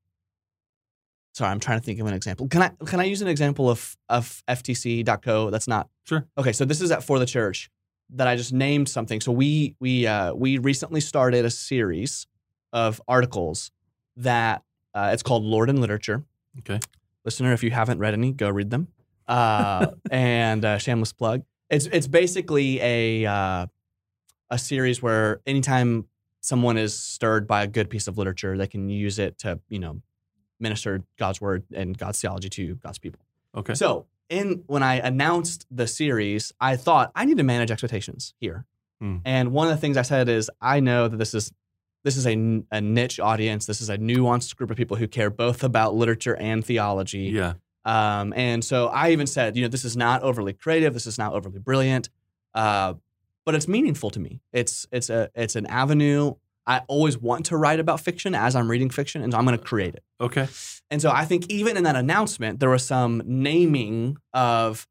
sorry, 1.34 1.52
I'm 1.52 1.60
trying 1.62 1.80
to 1.80 1.86
think 1.86 2.00
of 2.02 2.08
an 2.08 2.14
example. 2.14 2.50
Can 2.50 2.62
I 2.62 2.72
can 2.86 3.00
I 3.00 3.06
use 3.06 3.22
an 3.22 3.30
example 3.30 3.70
of 3.70 3.96
of 4.10 4.44
FTC.co? 4.50 5.50
That's 5.50 5.68
not 5.68 5.88
Sure. 6.06 6.26
Okay, 6.38 6.52
so 6.52 6.66
this 6.66 6.82
is 6.82 6.92
at 6.92 7.04
for 7.04 7.20
the 7.20 7.26
church 7.26 7.70
that 8.12 8.28
I 8.28 8.36
just 8.36 8.54
named 8.54 8.90
something. 8.90 9.22
So 9.22 9.32
we 9.32 9.76
we 9.80 10.08
uh, 10.08 10.34
we 10.34 10.58
recently 10.58 11.02
started 11.02 11.46
a 11.46 11.50
series 11.50 12.28
of 12.74 13.02
articles 13.08 13.72
that 14.18 14.64
uh, 14.94 15.12
it's 15.14 15.24
called 15.24 15.44
Lord 15.44 15.70
and 15.70 15.80
Literature. 15.80 16.24
Okay. 16.60 16.80
listener, 17.26 17.54
if 17.54 17.64
you 17.64 17.72
haven't 17.72 18.00
read 18.00 18.14
any, 18.14 18.32
go 18.32 18.50
read 18.50 18.70
them. 18.70 18.88
Uh, 19.28 19.92
and 20.12 20.66
uh, 20.66 20.78
shameless 20.78 21.14
plug. 21.14 21.44
It's 21.70 21.86
it's 21.86 22.08
basically 22.08 22.80
a 22.82 23.26
uh, 23.26 23.68
a 24.50 24.58
series 24.58 25.02
where 25.02 25.42
anytime 25.46 26.06
someone 26.42 26.78
is 26.78 26.98
stirred 26.98 27.48
by 27.48 27.64
a 27.64 27.68
good 27.68 27.90
piece 27.90 28.08
of 28.08 28.18
literature, 28.18 28.58
they 28.58 28.68
can 28.68 28.90
use 28.90 29.20
it 29.20 29.38
to 29.40 29.60
you 29.70 29.80
know 29.80 30.02
minister 30.60 31.04
God's 31.18 31.40
word 31.40 31.64
and 31.74 31.98
God's 31.98 32.20
theology 32.20 32.50
to 32.50 32.76
God's 32.76 32.98
people. 32.98 33.22
Okay. 33.56 33.76
So 33.76 34.08
in 34.30 34.64
when 34.68 34.84
I 34.84 34.96
announced 34.96 35.66
the 35.72 35.88
series, 35.88 36.52
I 36.60 36.76
thought 36.76 37.12
I 37.16 37.26
need 37.26 37.38
to 37.38 37.44
manage 37.44 37.72
expectations 37.72 38.34
here. 38.40 38.66
Hmm. 39.02 39.18
And 39.26 39.52
one 39.52 39.68
of 39.68 39.74
the 39.74 39.82
things 39.82 39.98
I 39.98 40.04
said 40.04 40.30
is 40.30 40.50
I 40.62 40.80
know 40.80 41.08
that 41.08 41.18
this 41.18 41.34
is 41.34 41.52
this 42.04 42.16
is 42.16 42.26
a, 42.26 42.64
a 42.72 42.80
niche 42.80 43.20
audience. 43.20 43.66
This 43.66 43.82
is 43.82 43.90
a 43.90 43.98
nuanced 43.98 44.56
group 44.56 44.72
of 44.72 44.78
people 44.78 44.96
who 44.98 45.08
care 45.08 45.30
both 45.30 45.64
about 45.64 45.96
literature 45.96 46.36
and 46.36 46.64
theology. 46.64 47.32
yeah. 47.34 47.54
Um, 47.86 48.34
and 48.36 48.64
so 48.64 48.88
I 48.88 49.12
even 49.12 49.26
said, 49.26 49.56
you 49.56 49.64
know, 49.64 49.68
this 49.68 49.86
is 49.86 49.98
not 49.98 50.22
overly 50.22 50.54
creative. 50.54 50.94
This 50.94 51.08
is 51.08 51.18
not 51.18 51.34
overly 51.34 51.60
brilliant, 51.60 52.10
uh, 52.54 52.94
but 53.46 53.56
it's 53.56 53.68
meaningful 53.68 54.10
to 54.12 54.20
me. 54.20 54.42
It's 54.54 54.86
it's 54.92 55.10
a 55.10 55.30
it's 55.34 55.56
an 55.56 55.66
avenue. 55.66 56.36
I 56.70 56.84
always 56.88 57.18
want 57.18 57.48
to 57.48 57.58
write 57.58 57.80
about 57.80 58.00
fiction 58.00 58.36
as 58.36 58.56
I'm 58.56 58.70
reading 58.70 58.90
fiction, 58.92 59.24
and 59.24 59.34
so 59.34 59.40
I'm 59.40 59.46
going 59.46 59.58
to 59.58 59.64
create 59.64 59.96
it. 59.96 60.04
Okay. 60.22 60.48
And 60.92 61.02
so 61.02 61.10
I 61.10 61.26
think 61.26 61.48
even 61.50 61.76
in 61.78 61.84
that 61.84 61.96
announcement, 61.96 62.60
there 62.60 62.70
was 62.70 62.86
some 62.86 63.22
naming 63.26 64.18
of 64.34 64.88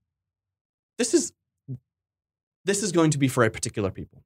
this 0.99 1.15
is 1.15 1.33
this 2.65 2.83
is 2.83 2.93
going 2.93 3.13
to 3.13 3.19
be 3.19 3.29
for 3.29 3.45
a 3.45 3.51
particular 3.51 3.91
people. 3.91 4.25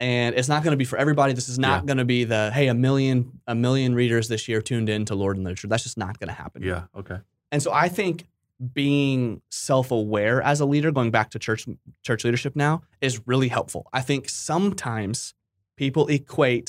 And 0.00 0.34
it's 0.34 0.48
not 0.48 0.64
going 0.64 0.72
to 0.72 0.76
be 0.76 0.84
for 0.84 0.98
everybody. 0.98 1.32
This 1.32 1.48
is 1.48 1.58
not 1.60 1.82
Yeah. 1.82 1.86
going 1.86 1.98
to 1.98 2.04
be 2.04 2.24
the 2.24 2.50
hey, 2.52 2.66
a 2.68 2.74
million 2.74 3.40
a 3.46 3.54
million 3.54 3.94
readers 3.94 4.28
this 4.28 4.48
year 4.48 4.60
tuned 4.62 4.88
in 4.88 5.04
to 5.04 5.14
Lord 5.14 5.36
and 5.36 5.44
Literature. 5.44 5.68
That's 5.68 5.84
just 5.84 5.98
not 5.98 6.18
going 6.18 6.28
to 6.28 6.34
happen. 6.34 6.62
Yeah. 6.62 6.84
Okay. 6.96 7.18
And 7.52 7.62
so 7.62 7.70
I 7.72 7.88
think 7.88 8.26
being 8.72 9.42
self-aware 9.50 10.40
as 10.40 10.60
a 10.60 10.64
leader, 10.66 10.90
going 10.90 11.10
back 11.10 11.30
to 11.30 11.38
church 11.38 11.66
church 12.02 12.24
leadership 12.24 12.56
now, 12.56 12.82
is 13.00 13.20
really 13.26 13.48
helpful. 13.48 13.86
I 13.92 14.00
think 14.00 14.28
sometimes 14.28 15.34
people 15.82 16.06
equate 16.18 16.68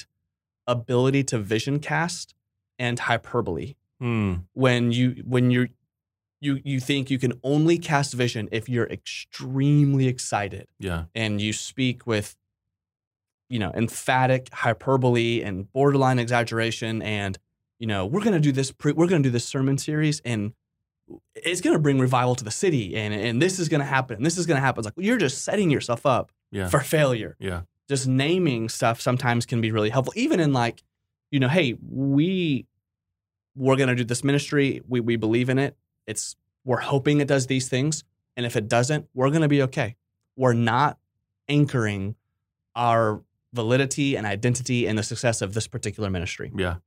ability 0.65 1.23
to 1.31 1.37
vision 1.37 1.79
cast 1.79 2.33
and 2.79 2.95
hyperbole 3.09 3.69
Hmm. 3.99 4.33
when 4.53 4.91
you 4.91 5.07
when 5.33 5.45
you're 5.53 5.69
you 6.45 6.59
you 6.71 6.79
think 6.89 7.09
you 7.13 7.19
can 7.25 7.33
only 7.43 7.77
cast 7.77 8.13
vision 8.23 8.49
if 8.51 8.63
you're 8.67 8.89
extremely 8.99 10.07
excited 10.07 10.65
Yeah. 10.79 11.01
and 11.21 11.39
you 11.45 11.53
speak 11.53 11.97
with 12.07 12.35
you 13.53 13.59
know 13.59 13.71
emphatic 13.83 14.43
hyperbole 14.63 15.41
and 15.47 15.71
borderline 15.71 16.19
exaggeration 16.19 17.01
and 17.01 17.37
you 17.79 17.87
know, 17.87 18.05
we're 18.05 18.21
going 18.27 18.33
to 18.41 18.45
do 18.49 18.53
this, 18.53 18.71
pre- 18.71 18.93
we're 18.93 19.07
going 19.07 19.21
to 19.23 19.27
do 19.29 19.33
this 19.37 19.45
sermon 19.45 19.77
series 19.77 20.21
and 20.31 20.53
it's 21.35 21.59
going 21.59 21.75
to 21.75 21.81
bring 21.81 21.99
revival 21.99 22.33
to 22.35 22.43
the 22.49 22.51
city 22.63 22.95
and, 22.95 23.13
and 23.13 23.41
this 23.41 23.59
is 23.59 23.67
going 23.67 23.81
to 23.81 23.85
happen. 23.97 24.15
And 24.17 24.25
this 24.25 24.37
is 24.37 24.45
going 24.45 24.55
to 24.55 24.61
happen. 24.65 24.79
It's 24.79 24.85
like, 24.87 25.05
you're 25.05 25.17
just 25.17 25.43
setting 25.43 25.69
yourself 25.69 26.05
up 26.05 26.31
Yeah. 26.51 26.69
for 26.69 26.79
failure. 26.79 27.35
Yeah. 27.39 27.61
Just 27.93 28.07
naming 28.07 28.69
stuff 28.69 28.99
sometimes 28.99 29.45
can 29.45 29.61
be 29.61 29.71
really 29.71 29.91
helpful. 29.91 30.13
Even 30.15 30.39
in 30.39 30.51
like, 30.51 30.81
you 31.29 31.39
know, 31.39 31.47
hey, 31.47 31.75
we, 31.87 32.65
we're 33.55 33.75
going 33.75 33.89
to 33.89 33.95
do 33.95 34.03
this 34.03 34.23
ministry. 34.23 34.81
We, 34.87 34.99
we 34.99 35.15
believe 35.15 35.47
in 35.47 35.59
it. 35.59 35.77
It's, 36.07 36.35
we're 36.65 36.79
hoping 36.79 37.21
it 37.21 37.27
does 37.27 37.45
these 37.45 37.69
things. 37.69 38.03
And 38.35 38.47
if 38.47 38.55
it 38.55 38.67
doesn't, 38.67 39.07
we're 39.13 39.29
going 39.29 39.43
to 39.43 39.47
be 39.47 39.61
okay. 39.61 39.95
We're 40.35 40.53
not 40.53 40.97
anchoring 41.47 42.15
our 42.75 43.21
validity 43.53 44.17
and 44.17 44.25
identity 44.25 44.87
in 44.87 44.95
the 44.95 45.03
success 45.03 45.43
of 45.43 45.53
this 45.53 45.67
particular 45.67 46.09
ministry. 46.09 46.51
Yeah. 46.55 46.77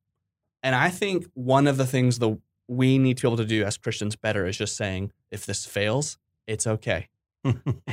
And 0.64 0.74
I 0.74 0.90
think 0.90 1.26
one 1.34 1.68
of 1.68 1.76
the 1.76 1.86
things 1.86 2.18
that 2.18 2.36
we 2.66 2.98
need 2.98 3.18
to 3.18 3.22
be 3.22 3.28
able 3.28 3.36
to 3.36 3.44
do 3.44 3.62
as 3.62 3.76
Christians 3.76 4.16
better 4.16 4.44
is 4.44 4.58
just 4.58 4.76
saying, 4.76 5.12
if 5.30 5.46
this 5.46 5.64
fails, 5.64 6.18
it's 6.48 6.66
okay. 6.66 7.08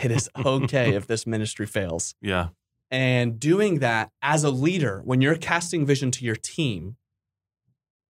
It 0.04 0.10
is 0.10 0.32
okay 0.44 0.96
if 0.96 1.06
this 1.06 1.28
ministry 1.28 1.68
fails. 1.68 2.16
yeah. 2.20 2.48
And 2.92 3.40
doing 3.40 3.80
that 3.80 4.12
as 4.22 4.44
a 4.44 4.52
leader, 4.52 5.02
when 5.04 5.22
you're 5.22 5.36
casting 5.36 5.86
vision 5.86 6.12
to 6.12 6.26
your 6.26 6.36
team, 6.36 6.96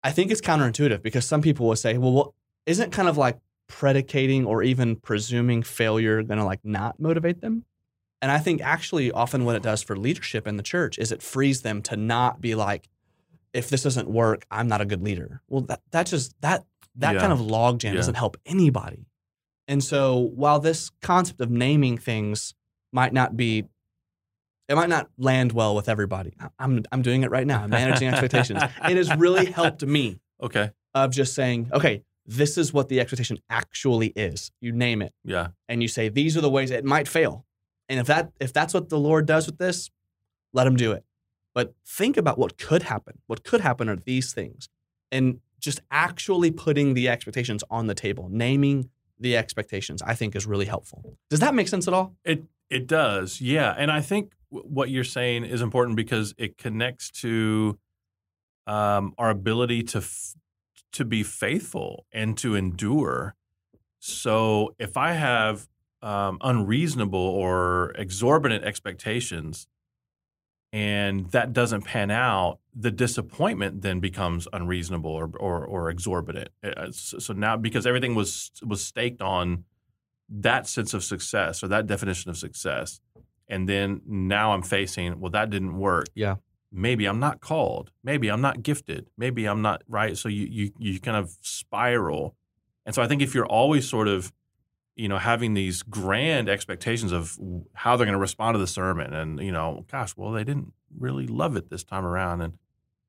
I 0.03 0.11
think 0.11 0.31
it's 0.31 0.41
counterintuitive 0.41 1.03
because 1.03 1.25
some 1.25 1.43
people 1.43 1.67
will 1.69 1.77
say, 1.77 1.99
well, 1.99 2.13
well 2.13 2.35
isn't 2.67 2.91
kind 2.91 3.09
of 3.09 3.17
like 3.17 3.39
predicating 3.69 4.45
or 4.45 4.63
even 4.63 4.97
presuming 4.97 5.63
failure 5.63 6.23
going 6.23 6.39
to 6.39 6.45
like 6.45 6.61
not 6.65 6.99
motivate 6.99 7.41
them? 7.41 7.65
And 8.21 8.31
I 8.31 8.39
think 8.39 8.61
actually 8.61 9.11
often 9.11 9.45
what 9.45 9.57
it 9.57 9.63
does 9.63 9.83
for 9.83 9.97
leadership 9.97 10.47
in 10.47 10.57
the 10.57 10.63
church 10.63 10.99
is 10.99 11.11
it 11.13 11.23
frees 11.23 11.63
them 11.63 11.83
to 11.83 11.97
not 11.97 12.41
be 12.41 12.55
like, 12.55 12.89
if 13.53 13.69
this 13.69 13.83
doesn't 13.83 14.09
work, 14.09 14.47
I'm 14.51 14.69
not 14.69 14.81
a 14.81 14.85
good 14.85 15.03
leader. 15.03 15.43
Well, 15.49 15.63
that 15.63 15.81
that 15.91 16.07
just 16.07 16.41
that 16.41 16.65
that 16.97 17.15
Yeah. 17.15 17.21
kind 17.21 17.33
of 17.33 17.41
logjam 17.41 17.85
Yeah. 17.85 17.95
doesn't 17.95 18.15
help 18.17 18.37
anybody. 18.47 19.07
And 19.69 19.83
so 19.83 20.19
while 20.19 20.59
this 20.59 20.91
concept 21.01 21.41
of 21.41 21.51
naming 21.51 21.99
things 21.99 22.55
might 22.93 23.13
not 23.13 23.37
be 23.37 23.65
it 24.69 24.75
might 24.77 24.89
not 24.89 25.09
land 25.19 25.53
well 25.53 25.75
with 25.75 25.89
everybody. 25.89 26.33
I'm 26.59 26.85
I'm 26.93 27.03
doing 27.03 27.23
it 27.23 27.31
right 27.31 27.47
now. 27.47 27.63
I'm 27.63 27.71
managing 27.71 28.09
expectations. 28.09 28.63
It 28.63 28.97
has 28.97 29.15
really 29.17 29.47
helped 29.61 29.85
me 29.85 30.21
Okay. 30.43 30.71
of 30.95 31.11
just 31.13 31.35
saying, 31.35 31.71
okay, 31.73 32.03
this 32.27 32.57
is 32.59 32.73
what 32.73 32.89
the 32.89 33.01
expectation 33.01 33.39
actually 33.51 34.09
is. 34.17 34.51
You 34.61 34.73
name 34.73 35.03
it 35.03 35.13
Yeah. 35.25 35.49
and 35.69 35.83
you 35.83 35.89
say 35.89 36.09
these 36.09 36.37
are 36.37 36.41
the 36.41 36.51
ways 36.51 36.71
it 36.71 36.85
might 36.85 37.09
fail. 37.09 37.45
And 37.89 37.99
if 38.01 38.07
that 38.07 38.33
if 38.41 38.53
that's 38.53 38.73
what 38.75 38.89
the 38.89 38.99
Lord 38.99 39.27
does 39.27 39.47
with 39.47 39.59
this, 39.59 39.91
let 40.53 40.67
him 40.67 40.77
do 40.77 40.93
it. 40.93 41.05
But 41.55 41.75
think 41.87 42.17
about 42.17 42.39
what 42.39 42.57
could 42.57 42.85
happen. 42.85 43.19
What 43.27 43.45
could 43.45 43.61
happen 43.61 43.89
are 43.89 43.97
these 43.97 44.33
things. 44.33 44.69
And 45.11 45.41
just 45.61 45.81
actually 45.91 46.51
putting 46.51 46.95
the 46.95 47.09
expectations 47.09 47.63
on 47.71 47.87
the 47.87 47.95
table, 47.95 48.29
naming 48.31 48.89
the 49.21 49.37
expectations, 49.37 50.01
I 50.03 50.15
think 50.15 50.35
is 50.35 50.47
really 50.47 50.65
helpful. 50.65 51.17
Does 51.31 51.41
that 51.41 51.55
make 51.55 51.69
sense 51.69 51.87
at 51.87 51.95
all? 51.95 52.15
It 52.25 52.45
it 52.71 52.87
does, 52.87 53.41
yeah. 53.41 53.75
And 53.77 53.91
I 53.91 54.01
think 54.01 54.33
what 54.53 54.91
you're 54.91 55.05
saying 55.05 55.45
is 55.45 55.63
important 55.63 55.97
because 55.97 56.35
it 56.37 56.59
connects 56.59 57.11
to 57.11 57.79
um, 58.67 59.15
our 59.19 59.31
ability 59.31 59.83
to 59.83 59.99
f- 59.99 60.35
to 60.93 61.05
be 61.05 61.23
faithful 61.23 62.05
and 62.13 62.37
to 62.39 62.55
endure. 62.55 63.35
So 63.99 64.75
if 64.79 64.97
I 64.97 65.13
have 65.13 65.69
um, 66.03 66.39
unreasonable 66.43 67.19
or 67.19 67.93
exorbitant 67.97 68.65
expectations, 68.65 69.67
and 70.73 71.31
that 71.31 71.53
doesn't 71.53 71.83
pan 71.83 72.11
out, 72.11 72.59
the 72.75 72.91
disappointment 72.91 73.83
then 73.83 74.01
becomes 74.01 74.49
unreasonable 74.53 75.11
or 75.11 75.31
or, 75.39 75.65
or 75.65 75.91
exorbitant. 75.91 76.51
Uh, 76.63 76.91
So 76.91 77.19
so 77.19 77.33
now 77.33 77.57
because 77.57 77.87
everything 77.87 78.15
was 78.15 78.51
was 78.65 78.85
staked 78.85 79.23
on 79.23 79.65
that 80.29 80.67
sense 80.67 80.95
of 80.95 81.05
success 81.05 81.63
or 81.63 81.69
that 81.69 81.87
definition 81.87 82.31
of 82.31 82.37
success. 82.39 83.01
And 83.53 83.69
then 83.69 84.01
now 84.07 84.53
I'm 84.53 84.63
facing, 84.63 85.21
well, 85.21 85.31
that 85.33 85.51
didn't 85.51 85.77
work. 85.79 86.07
Yeah. 86.15 86.37
Maybe 86.73 87.05
I'm 87.05 87.21
not 87.21 87.43
called. 87.43 87.91
Maybe 88.03 88.29
I'm 88.31 88.41
not 88.41 88.63
gifted. 88.63 89.11
Maybe 89.19 89.45
I'm 89.45 89.61
not 89.61 89.83
right. 89.87 90.17
So 90.17 90.31
you 90.31 90.47
you 90.51 90.71
you 90.79 90.99
kind 90.99 91.19
of 91.19 91.37
spiral. 91.43 92.35
And 92.87 92.95
so 92.95 93.03
I 93.03 93.07
think 93.09 93.21
if 93.21 93.35
you're 93.35 93.45
always 93.47 93.87
sort 93.87 94.09
of, 94.09 94.33
you 94.97 95.07
know, 95.07 95.19
having 95.19 95.53
these 95.53 95.83
grand 95.83 96.49
expectations 96.49 97.13
of 97.13 97.39
how 97.75 97.97
they're 97.97 98.07
going 98.07 98.15
to 98.15 98.19
respond 98.19 98.55
to 98.55 98.59
the 98.59 98.67
sermon, 98.67 99.13
and 99.13 99.39
you 99.41 99.53
know, 99.53 99.85
gosh, 99.93 100.17
well, 100.17 100.33
they 100.33 100.45
didn't 100.45 100.73
really 100.99 101.27
love 101.27 101.55
it 101.57 101.69
this 101.69 101.85
time 101.85 102.07
around, 102.07 102.41
and 102.41 102.55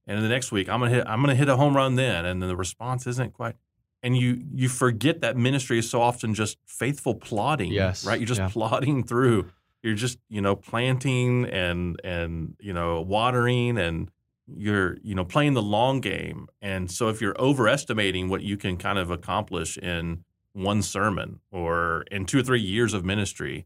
and 0.08 0.22
the 0.22 0.28
next 0.28 0.52
week 0.52 0.68
I'm 0.68 0.82
gonna 0.82 0.92
hit 0.92 1.06
I'm 1.08 1.22
gonna 1.22 1.34
hit 1.36 1.48
a 1.48 1.56
home 1.56 1.74
run 1.74 1.96
then, 1.96 2.26
and 2.26 2.42
then 2.42 2.50
the 2.50 2.58
response 2.58 3.08
isn't 3.08 3.32
quite 3.32 3.56
and 4.04 4.18
you 4.18 4.44
you 4.54 4.68
forget 4.68 5.22
that 5.22 5.38
ministry 5.38 5.80
is 5.80 5.90
so 5.90 6.02
often 6.02 6.34
just 6.34 6.58
faithful 6.66 7.16
plodding 7.16 7.72
Yes, 7.72 8.06
right 8.06 8.20
you're 8.20 8.28
just 8.28 8.42
yeah. 8.42 8.50
plodding 8.50 9.04
through 9.06 9.50
you're 9.84 9.96
just 9.96 10.18
you 10.30 10.42
know 10.42 10.56
planting 10.56 11.46
and 11.46 12.00
and 12.04 12.56
you 12.60 12.74
know 12.74 13.02
watering 13.02 13.78
and 13.78 14.10
you're 14.48 14.98
you 15.04 15.16
know 15.16 15.24
playing 15.24 15.54
the 15.54 15.62
long 15.62 16.02
game 16.02 16.48
and 16.62 16.90
so 16.90 17.10
if 17.10 17.22
you're 17.22 17.40
overestimating 17.40 18.30
what 18.30 18.42
you 18.42 18.58
can 18.58 18.78
kind 18.78 18.98
of 18.98 19.12
accomplish 19.12 19.78
in 19.78 20.24
one 20.54 20.82
sermon 20.82 21.40
or 21.52 22.04
in 22.12 22.26
two 22.26 22.40
or 22.40 22.44
three 22.44 22.62
years 22.62 22.94
of 22.94 23.06
ministry 23.06 23.66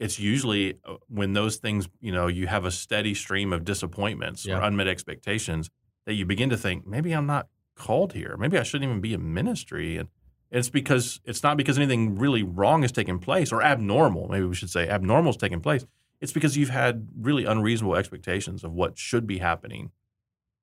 it's 0.00 0.18
usually 0.18 0.78
uh, 0.84 0.94
when 1.08 1.32
those 1.32 1.56
things 1.56 1.88
you 2.00 2.12
know 2.12 2.26
you 2.26 2.46
have 2.46 2.64
a 2.64 2.70
steady 2.70 3.14
stream 3.14 3.52
of 3.52 3.64
disappointments 3.64 4.46
or 4.46 4.62
unmet 4.62 4.88
expectations 4.88 5.70
that 6.06 6.14
you 6.14 6.24
begin 6.24 6.50
to 6.50 6.56
think 6.56 6.86
maybe 6.86 7.12
i'm 7.12 7.26
not 7.26 7.48
called 7.74 8.12
here. 8.12 8.36
Maybe 8.38 8.58
I 8.58 8.62
shouldn't 8.62 8.88
even 8.88 9.00
be 9.00 9.14
in 9.14 9.32
ministry. 9.34 9.96
And 9.96 10.08
it's 10.54 10.70
because 10.70 11.20
it's 11.24 11.42
not 11.42 11.56
because 11.56 11.76
anything 11.78 12.16
really 12.16 12.42
wrong 12.42 12.82
has 12.82 12.92
taken 12.92 13.18
place 13.18 13.52
or 13.52 13.62
abnormal. 13.62 14.28
Maybe 14.28 14.44
we 14.46 14.54
should 14.54 14.70
say 14.70 14.88
abnormal 14.88 15.32
has 15.32 15.36
taken 15.36 15.60
place. 15.60 15.84
It's 16.20 16.32
because 16.32 16.56
you've 16.56 16.70
had 16.70 17.08
really 17.20 17.44
unreasonable 17.44 17.96
expectations 17.96 18.64
of 18.64 18.72
what 18.72 18.96
should 18.96 19.26
be 19.26 19.38
happening. 19.38 19.90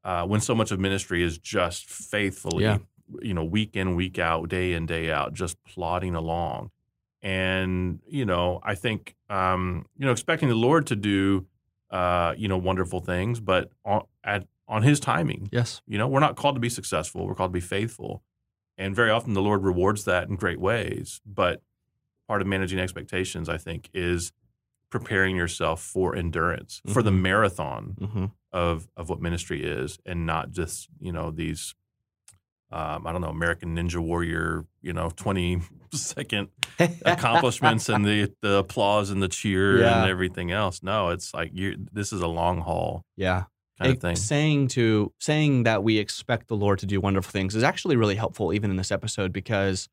Uh, 0.03 0.25
when 0.25 0.41
so 0.41 0.55
much 0.55 0.71
of 0.71 0.79
ministry 0.79 1.21
is 1.21 1.37
just 1.37 1.87
faithfully, 1.87 2.63
Yeah. 2.63 2.79
you 3.21 3.33
know, 3.35 3.43
week 3.43 3.75
in, 3.75 3.95
week 3.95 4.17
out, 4.17 4.49
day 4.49 4.73
in, 4.73 4.85
day 4.87 5.11
out, 5.11 5.33
just 5.33 5.61
plodding 5.63 6.15
along. 6.15 6.71
And 7.21 7.99
you 8.07 8.25
know, 8.25 8.59
I 8.63 8.75
think 8.75 9.15
um, 9.29 9.85
you 9.97 10.05
know, 10.05 10.11
expecting 10.11 10.49
the 10.49 10.55
Lord 10.55 10.87
to 10.87 10.95
do, 10.95 11.45
uh, 11.91 12.33
you 12.37 12.47
know, 12.47 12.57
wonderful 12.57 12.99
things, 12.99 13.39
but 13.39 13.71
on, 13.85 14.05
at 14.23 14.47
on 14.67 14.81
His 14.83 14.99
timing. 14.99 15.49
Yes. 15.51 15.81
You 15.85 15.97
know, 15.97 16.07
we're 16.07 16.19
not 16.21 16.35
called 16.35 16.55
to 16.55 16.59
be 16.61 16.69
successful. 16.69 17.27
We're 17.27 17.35
called 17.35 17.51
to 17.51 17.53
be 17.53 17.59
faithful. 17.59 18.23
And 18.81 18.95
very 18.95 19.09
often 19.11 19.33
the 19.33 19.41
Lord 19.41 19.63
rewards 19.63 20.03
that 20.05 20.27
in 20.29 20.35
great 20.35 20.59
ways. 20.59 21.21
But 21.25 21.61
part 22.27 22.41
of 22.41 22.47
managing 22.47 22.79
expectations, 22.79 23.47
I 23.49 23.57
think, 23.57 23.89
is 23.93 24.31
preparing 24.89 25.35
yourself 25.37 25.81
for 25.81 26.15
endurance, 26.15 26.81
for 26.93 27.01
the 27.03 27.11
Mhm. 27.11 27.21
marathon 27.21 27.95
Mm-hmm. 28.01 28.25
of 28.51 28.87
of 28.97 29.09
what 29.09 29.21
ministry 29.21 29.63
is, 29.63 29.99
and 30.05 30.25
not 30.25 30.51
just, 30.51 30.89
you 30.99 31.11
know, 31.11 31.31
these 31.31 31.75
um, 32.73 33.05
I 33.05 33.11
don't 33.11 33.19
know, 33.19 33.27
American 33.27 33.75
Ninja 33.75 33.99
Warrior, 33.99 34.65
you 34.81 34.93
know, 34.93 35.09
20 35.17 35.61
second 35.93 36.47
accomplishments 37.05 37.89
and 37.89 38.05
the, 38.05 38.31
the 38.41 38.55
applause 38.59 39.09
and 39.09 39.21
the 39.21 39.27
cheer 39.27 39.79
Yeah. 39.79 40.01
and 40.03 40.09
everything 40.09 40.51
else. 40.51 40.81
No, 40.81 41.09
it's 41.09 41.33
like 41.33 41.51
you 41.53 41.85
this 41.91 42.13
is 42.13 42.21
a 42.21 42.27
long 42.27 42.61
haul 42.61 43.03
yeah. 43.17 43.43
Kind 43.81 43.93
of 43.95 44.01
thing. 44.01 44.15
Saying 44.15 44.67
to 44.69 45.11
saying 45.19 45.63
that 45.63 45.83
we 45.83 45.97
expect 45.97 46.47
the 46.47 46.55
Lord 46.55 46.79
to 46.79 46.85
do 46.85 46.99
wonderful 47.01 47.31
things 47.31 47.55
is 47.55 47.63
actually 47.63 47.95
really 47.95 48.15
helpful, 48.15 48.53
even 48.53 48.69
in 48.71 48.77
this 48.77 48.91
episode, 48.91 49.31
because 49.33 49.89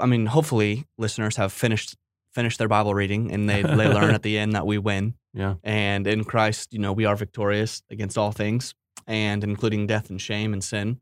I 0.00 0.06
mean, 0.06 0.26
hopefully, 0.26 0.86
listeners 0.98 1.36
have 1.36 1.52
finished 1.52 1.96
finished 2.32 2.58
their 2.58 2.68
Bible 2.68 2.94
reading 2.94 3.32
and 3.32 3.48
they 3.48 3.62
they 3.62 3.88
learn 3.88 4.14
at 4.14 4.22
the 4.28 4.36
end 4.38 4.52
that 4.54 4.66
we 4.66 4.78
win, 4.78 5.14
Yeah. 5.32 5.54
and 5.64 6.06
in 6.06 6.24
Christ, 6.24 6.72
you 6.72 6.78
know, 6.78 6.92
we 6.92 7.04
are 7.04 7.16
victorious 7.16 7.82
against 7.90 8.18
all 8.18 8.32
things, 8.32 8.74
and 9.06 9.42
including 9.44 9.86
death 9.86 10.10
and 10.10 10.20
shame 10.20 10.52
and 10.52 10.62
sin. 10.62 11.00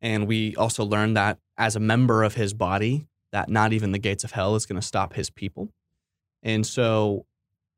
And 0.00 0.26
we 0.26 0.54
also 0.56 0.84
learn 0.84 1.14
that 1.14 1.38
as 1.56 1.76
a 1.76 1.80
member 1.80 2.24
of 2.24 2.34
His 2.34 2.52
body, 2.52 3.06
that 3.32 3.48
not 3.48 3.72
even 3.72 3.92
the 3.92 3.98
gates 3.98 4.24
of 4.24 4.32
hell 4.32 4.54
is 4.56 4.66
going 4.66 4.80
to 4.80 4.86
stop 4.86 5.14
His 5.14 5.30
people. 5.30 5.72
And 6.42 6.66
so, 6.66 7.26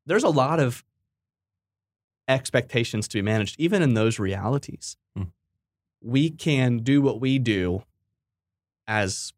there's 0.07 0.25
a 0.25 0.29
lot 0.29 0.59
of 0.61 0.85
expectations 2.29 3.07
to 3.09 3.19
be 3.19 3.23
managed, 3.23 3.57
even 3.59 3.83
in 3.83 3.95
those 3.95 4.19
realities. 4.19 4.97
Hmm. 5.17 5.25
We 6.01 6.31
can 6.31 6.79
do 6.79 7.01
what 7.03 7.21
we 7.21 7.39
do 7.39 7.83
as 8.87 9.33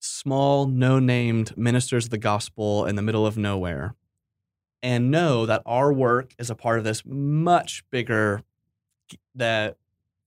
small, 0.00 0.66
no 0.66 0.98
named 0.98 1.56
ministers 1.56 2.04
of 2.06 2.10
the 2.10 2.18
gospel 2.18 2.84
in 2.86 2.96
the 2.96 3.02
middle 3.02 3.26
of 3.26 3.36
nowhere 3.36 3.94
and 4.82 5.10
know 5.10 5.46
that 5.46 5.62
our 5.64 5.92
work 5.92 6.34
is 6.38 6.50
a 6.50 6.54
part 6.54 6.78
of 6.78 6.84
this 6.84 7.02
much 7.06 7.84
bigger 7.90 8.42
that 9.34 9.76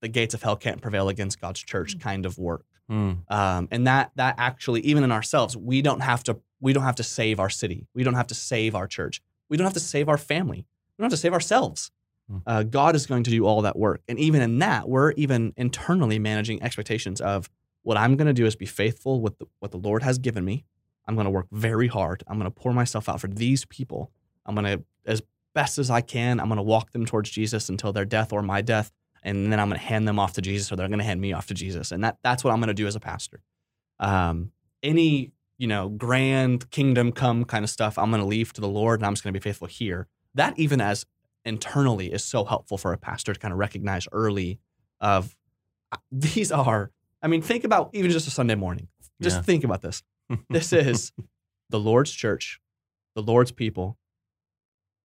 the 0.00 0.08
gates 0.08 0.34
of 0.34 0.42
hell 0.42 0.56
can't 0.56 0.80
prevail 0.80 1.08
against 1.08 1.40
God's 1.40 1.60
church 1.60 1.98
kind 1.98 2.26
of 2.26 2.38
work 2.38 2.64
Hmm. 2.88 3.12
um, 3.28 3.68
and 3.70 3.86
that 3.86 4.12
that 4.16 4.36
actually 4.38 4.80
even 4.80 5.04
in 5.04 5.12
ourselves 5.12 5.54
we 5.54 5.82
don't 5.82 6.00
have 6.00 6.24
to 6.24 6.38
we 6.58 6.72
don't 6.72 6.84
have 6.84 6.94
to 6.96 7.02
save 7.02 7.38
our 7.38 7.50
city 7.50 7.86
we 7.94 8.02
don't 8.02 8.14
have 8.14 8.28
to 8.28 8.34
save 8.34 8.74
our 8.74 8.86
church 8.86 9.20
we 9.50 9.58
don't 9.58 9.66
have 9.66 9.74
to 9.74 9.80
save 9.80 10.08
our 10.08 10.16
family 10.16 10.64
we 10.98 11.02
don't 11.02 11.10
have 11.10 11.18
to 11.18 11.22
save 11.22 11.32
ourselves 11.32 11.90
Hmm. 12.30 12.38
Uh, 12.46 12.62
God 12.62 12.94
is 12.94 13.06
going 13.06 13.22
to 13.24 13.30
do 13.30 13.46
all 13.46 13.62
that 13.62 13.78
work. 13.78 14.02
And 14.08 14.18
even 14.18 14.42
in 14.42 14.58
that, 14.58 14.88
we're 14.88 15.12
even 15.12 15.52
internally 15.56 16.18
managing 16.18 16.62
expectations 16.62 17.20
of 17.20 17.50
what 17.82 17.96
I'm 17.96 18.16
going 18.16 18.26
to 18.26 18.34
do 18.34 18.46
is 18.46 18.54
be 18.54 18.66
faithful 18.66 19.20
with 19.20 19.38
the, 19.38 19.46
what 19.60 19.70
the 19.70 19.78
Lord 19.78 20.02
has 20.02 20.18
given 20.18 20.44
me. 20.44 20.64
I'm 21.06 21.14
going 21.14 21.24
to 21.24 21.30
work 21.30 21.46
very 21.50 21.88
hard. 21.88 22.22
I'm 22.28 22.38
going 22.38 22.50
to 22.50 22.54
pour 22.54 22.74
myself 22.74 23.08
out 23.08 23.20
for 23.20 23.28
these 23.28 23.64
people. 23.64 24.10
I'm 24.44 24.54
going 24.54 24.66
to, 24.66 24.84
as 25.06 25.22
best 25.54 25.78
as 25.78 25.90
I 25.90 26.02
can, 26.02 26.38
I'm 26.38 26.48
going 26.48 26.58
to 26.58 26.62
walk 26.62 26.92
them 26.92 27.06
towards 27.06 27.30
Jesus 27.30 27.70
until 27.70 27.92
their 27.92 28.04
death 28.04 28.32
or 28.32 28.42
my 28.42 28.60
death. 28.60 28.92
And 29.22 29.50
then 29.50 29.58
I'm 29.58 29.68
going 29.68 29.80
to 29.80 29.86
hand 29.86 30.06
them 30.06 30.18
off 30.18 30.34
to 30.34 30.42
Jesus 30.42 30.70
or 30.70 30.76
they're 30.76 30.88
going 30.88 30.98
to 30.98 31.04
hand 31.04 31.20
me 31.20 31.32
off 31.32 31.46
to 31.46 31.54
Jesus. 31.54 31.92
And 31.92 32.04
that, 32.04 32.18
that's 32.22 32.44
what 32.44 32.52
I'm 32.52 32.60
going 32.60 32.68
to 32.68 32.74
do 32.74 32.86
as 32.86 32.94
a 32.94 33.00
pastor. 33.00 33.40
Um, 33.98 34.52
any, 34.82 35.32
you 35.56 35.66
know, 35.66 35.88
grand 35.88 36.70
kingdom 36.70 37.10
come 37.10 37.44
kind 37.44 37.64
of 37.64 37.70
stuff, 37.70 37.98
I'm 37.98 38.10
going 38.10 38.22
to 38.22 38.28
leave 38.28 38.52
to 38.52 38.60
the 38.60 38.68
Lord 38.68 39.00
and 39.00 39.06
I'm 39.06 39.14
just 39.14 39.24
going 39.24 39.32
to 39.32 39.40
be 39.40 39.42
faithful 39.42 39.66
here. 39.66 40.08
That 40.34 40.58
even 40.58 40.80
as 40.80 41.06
internally 41.44 42.12
is 42.12 42.24
so 42.24 42.44
helpful 42.44 42.78
for 42.78 42.92
a 42.92 42.98
pastor 42.98 43.32
to 43.32 43.40
kind 43.40 43.52
of 43.52 43.58
recognize 43.58 44.06
early 44.12 44.60
of 45.00 45.36
uh, 45.92 45.96
these 46.12 46.52
are 46.52 46.90
I 47.22 47.26
mean, 47.26 47.42
think 47.42 47.64
about 47.64 47.90
even 47.94 48.10
just 48.12 48.28
a 48.28 48.30
Sunday 48.30 48.54
morning. 48.54 48.88
Just 49.20 49.36
Yeah. 49.38 49.42
think 49.42 49.64
about 49.64 49.82
this. 49.82 50.02
This 50.48 50.72
is 50.72 51.12
the 51.70 51.80
Lord's 51.80 52.12
church, 52.12 52.60
the 53.16 53.22
Lord's 53.22 53.50
people, 53.50 53.98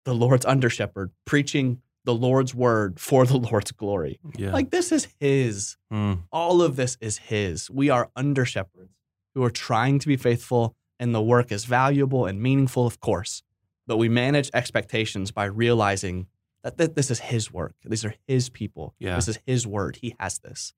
the 0.06 0.14
Lord's 0.14 0.46
under 0.46 0.70
shepherd 0.70 1.12
preaching 1.26 1.82
the 2.06 2.14
Lord's 2.14 2.54
word 2.54 3.00
for 3.00 3.26
the 3.26 3.38
Lord's 3.38 3.72
glory. 3.72 4.20
Yeah. 4.36 4.52
Like 4.52 4.70
this 4.72 4.92
is 4.92 5.08
his. 5.20 5.78
Hmm. 5.90 6.14
All 6.32 6.62
of 6.62 6.76
this 6.76 6.98
is 7.00 7.18
his. 7.18 7.70
We 7.72 7.90
are 7.90 8.12
under 8.16 8.44
shepherds 8.46 8.92
who 9.34 9.44
are 9.44 9.50
trying 9.50 9.98
to 10.00 10.08
be 10.08 10.18
faithful, 10.18 10.76
and 11.00 11.16
the 11.16 11.22
work 11.22 11.52
is 11.52 11.66
valuable 11.66 12.26
and 12.26 12.42
meaningful, 12.42 12.86
of 12.86 13.00
course. 13.00 13.42
But 13.88 13.98
we 13.98 14.08
manage 14.10 14.50
expectations 14.54 15.32
by 15.32 15.46
realizing 15.46 16.28
that 16.64 16.78
th- 16.78 16.92
this 16.96 17.12
is 17.12 17.20
his 17.20 17.52
work. 17.52 17.76
These 17.84 18.06
are 18.06 18.16
his 18.28 18.50
people. 18.50 18.96
Yeah. 19.00 19.16
This 19.16 19.28
is 19.28 19.40
his 19.46 19.68
word. 19.68 19.98
He 19.98 20.16
has 20.20 20.40
this. 20.40 20.74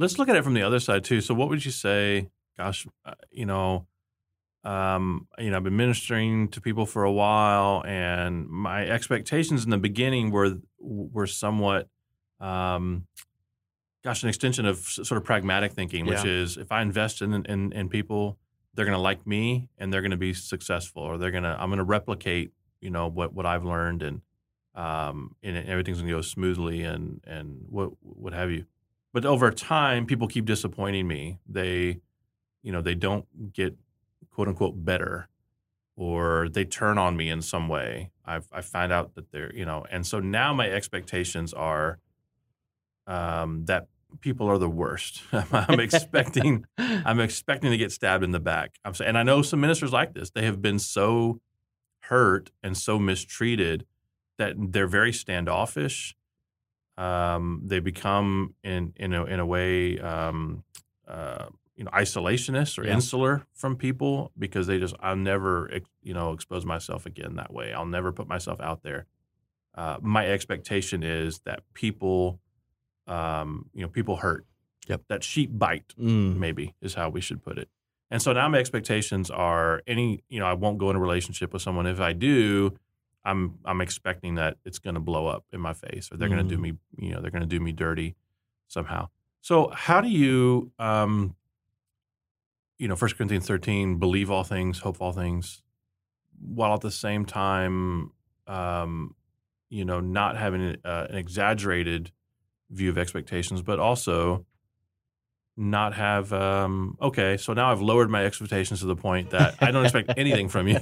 Let's 0.00 0.18
look 0.18 0.28
at 0.28 0.36
it 0.36 0.42
from 0.44 0.54
the 0.54 0.62
other 0.62 0.80
side 0.80 1.04
too. 1.04 1.20
So, 1.20 1.34
what 1.34 1.48
would 1.48 1.64
you 1.64 1.70
say? 1.70 2.30
Gosh, 2.56 2.86
uh, 3.04 3.14
you 3.30 3.46
know, 3.46 3.86
um, 4.64 5.28
you 5.38 5.50
know, 5.50 5.56
I've 5.56 5.62
been 5.64 5.76
ministering 5.76 6.48
to 6.48 6.60
people 6.60 6.86
for 6.86 7.04
a 7.04 7.12
while, 7.12 7.84
and 7.86 8.48
my 8.48 8.84
expectations 8.86 9.64
in 9.64 9.70
the 9.70 9.78
beginning 9.78 10.30
were 10.32 10.58
were 10.80 11.26
somewhat, 11.28 11.88
um, 12.40 13.06
gosh, 14.04 14.22
an 14.24 14.28
extension 14.28 14.66
of 14.66 14.78
sort 14.78 15.12
of 15.12 15.24
pragmatic 15.24 15.72
thinking, 15.72 16.06
which 16.06 16.24
Yeah. 16.24 16.30
is 16.42 16.56
if 16.56 16.72
I 16.72 16.82
invest 16.82 17.22
in 17.22 17.32
in, 17.46 17.72
in 17.72 17.88
people, 17.88 18.38
they're 18.74 18.84
going 18.84 18.96
to 18.96 19.02
like 19.02 19.26
me, 19.26 19.68
and 19.78 19.92
they're 19.92 20.02
going 20.02 20.12
to 20.12 20.16
be 20.16 20.34
successful, 20.34 21.02
or 21.02 21.18
they're 21.18 21.30
going 21.30 21.44
to 21.44 21.56
I'm 21.60 21.68
going 21.68 21.78
to 21.78 21.84
replicate, 21.84 22.52
you 22.80 22.90
know, 22.90 23.08
what 23.08 23.32
what 23.32 23.46
I've 23.46 23.64
learned, 23.64 24.02
and 24.02 24.20
um, 24.74 25.34
and 25.42 25.56
everything's 25.56 25.98
going 25.98 26.08
to 26.08 26.14
go 26.14 26.22
smoothly, 26.22 26.82
and 26.82 27.20
and 27.26 27.66
what 27.68 27.90
what 28.00 28.32
have 28.32 28.50
you. 28.50 28.66
But 29.12 29.24
over 29.24 29.50
time 29.50 30.06
people 30.06 30.28
keep 30.28 30.44
disappointing 30.44 31.08
me. 31.08 31.38
They 31.48 32.00
you 32.62 32.72
know 32.72 32.82
they 32.82 32.94
don't 32.94 33.52
get 33.52 33.76
quote 34.30 34.48
unquote 34.48 34.84
better 34.84 35.28
or 35.96 36.48
they 36.48 36.64
turn 36.64 36.96
on 36.96 37.16
me 37.16 37.28
in 37.28 37.42
some 37.42 37.68
way. 37.68 38.10
I've, 38.24 38.46
i 38.52 38.60
find 38.60 38.92
out 38.92 39.14
that 39.14 39.32
they're 39.32 39.54
you 39.54 39.64
know 39.64 39.86
and 39.90 40.06
so 40.06 40.20
now 40.20 40.52
my 40.52 40.70
expectations 40.70 41.52
are 41.52 41.98
um, 43.06 43.64
that 43.64 43.88
people 44.20 44.48
are 44.48 44.58
the 44.58 44.68
worst 44.68 45.22
i'm 45.52 45.80
expecting 45.88 46.64
i'm 46.78 47.20
expecting 47.20 47.70
to 47.70 47.76
get 47.76 47.92
stabbed 47.92 48.24
in 48.24 48.32
the 48.32 48.40
back 48.40 48.74
i'm 48.84 48.94
saying 48.94 49.08
and 49.10 49.18
i 49.18 49.22
know 49.22 49.42
some 49.42 49.60
ministers 49.60 49.92
like 49.92 50.14
this 50.14 50.30
they 50.30 50.44
have 50.44 50.60
been 50.62 50.78
so 50.78 51.40
hurt 52.02 52.50
and 52.62 52.76
so 52.76 52.98
mistreated 52.98 53.84
that 54.38 54.54
they're 54.58 54.86
very 54.88 55.12
standoffish 55.12 56.14
um, 56.96 57.62
they 57.64 57.78
become 57.78 58.54
in 58.64 58.92
in 58.96 59.12
a, 59.12 59.24
in 59.24 59.38
a 59.38 59.46
way 59.46 59.98
um, 60.00 60.64
uh, 61.06 61.46
you 61.76 61.84
know 61.84 61.90
isolationist 61.92 62.76
or 62.78 62.84
Yeah. 62.84 62.94
insular 62.94 63.46
from 63.54 63.76
people 63.76 64.32
because 64.36 64.66
they 64.66 64.78
just 64.80 64.96
I'll 65.00 65.14
never 65.14 65.70
you 66.02 66.12
know 66.14 66.32
expose 66.32 66.66
myself 66.66 67.06
again 67.06 67.36
that 67.36 67.52
way. 67.52 67.72
I'll 67.72 67.86
never 67.86 68.10
put 68.10 68.26
myself 68.26 68.60
out 68.60 68.82
there. 68.82 69.06
Uh, 69.76 69.98
my 70.00 70.26
expectation 70.26 71.04
is 71.04 71.38
that 71.44 71.62
people, 71.72 72.40
um, 73.08 73.70
you 73.74 73.82
know, 73.82 73.88
people 73.88 74.16
hurt. 74.16 74.46
Yep. 74.86 75.02
That 75.08 75.22
sheep 75.24 75.50
bite 75.58 75.94
Mm. 75.98 76.36
maybe 76.36 76.74
is 76.80 76.94
how 76.94 77.08
we 77.10 77.20
should 77.20 77.42
put 77.42 77.58
it. 77.58 77.68
And 78.10 78.22
so 78.22 78.32
now 78.32 78.48
my 78.48 78.58
expectations 78.58 79.30
are 79.30 79.82
any, 79.86 80.22
you 80.30 80.40
know, 80.40 80.46
I 80.46 80.54
won't 80.54 80.78
go 80.78 80.88
in 80.90 80.96
a 80.96 81.00
relationship 81.00 81.52
with 81.52 81.60
someone. 81.60 81.86
If 81.86 82.00
I 82.00 82.12
do, 82.14 82.74
I'm 83.24 83.58
I'm 83.66 83.80
expecting 83.82 84.36
that 84.36 84.56
it's 84.64 84.78
going 84.78 84.94
to 84.94 85.00
blow 85.00 85.26
up 85.26 85.44
in 85.52 85.60
my 85.60 85.74
face, 85.74 86.10
or 86.10 86.16
they're 86.16 86.28
going 86.30 86.46
to 86.46 86.54
do 86.54 86.56
Mm. 86.58 86.62
me, 86.62 86.72
you 86.98 87.12
know, 87.12 87.20
they're 87.20 87.30
going 87.30 87.42
to 87.42 87.46
do 87.46 87.60
me 87.60 87.72
dirty 87.72 88.14
somehow. 88.66 89.08
So 89.42 89.68
how 89.74 90.00
do 90.00 90.08
you, 90.08 90.72
um, 90.78 91.34
you 92.78 92.88
know, 92.88 92.96
First 92.96 93.16
Corinthians 93.16 93.46
13, 93.46 93.96
believe 93.98 94.30
all 94.30 94.44
things, 94.44 94.78
hope 94.80 95.00
all 95.00 95.12
things, 95.12 95.62
while 96.40 96.72
at 96.74 96.80
the 96.80 96.90
same 96.90 97.24
time, 97.24 98.12
um, 98.46 99.14
you 99.68 99.84
know, 99.84 100.00
not 100.00 100.36
having 100.36 100.76
uh, 100.84 101.06
an 101.10 101.16
exaggerated 101.16 102.12
view 102.70 102.90
of 102.90 102.98
expectations, 102.98 103.62
but 103.62 103.78
also 103.78 104.44
not 105.60 105.92
have 105.94 106.32
um 106.32 106.96
okay 107.02 107.36
so 107.36 107.52
now 107.52 107.72
i've 107.72 107.80
lowered 107.80 108.08
my 108.08 108.24
expectations 108.24 108.78
to 108.78 108.86
the 108.86 108.94
point 108.94 109.30
that 109.30 109.56
i 109.60 109.72
don't 109.72 109.82
expect 109.84 110.08
anything 110.16 110.48
from 110.48 110.68
you 110.68 110.78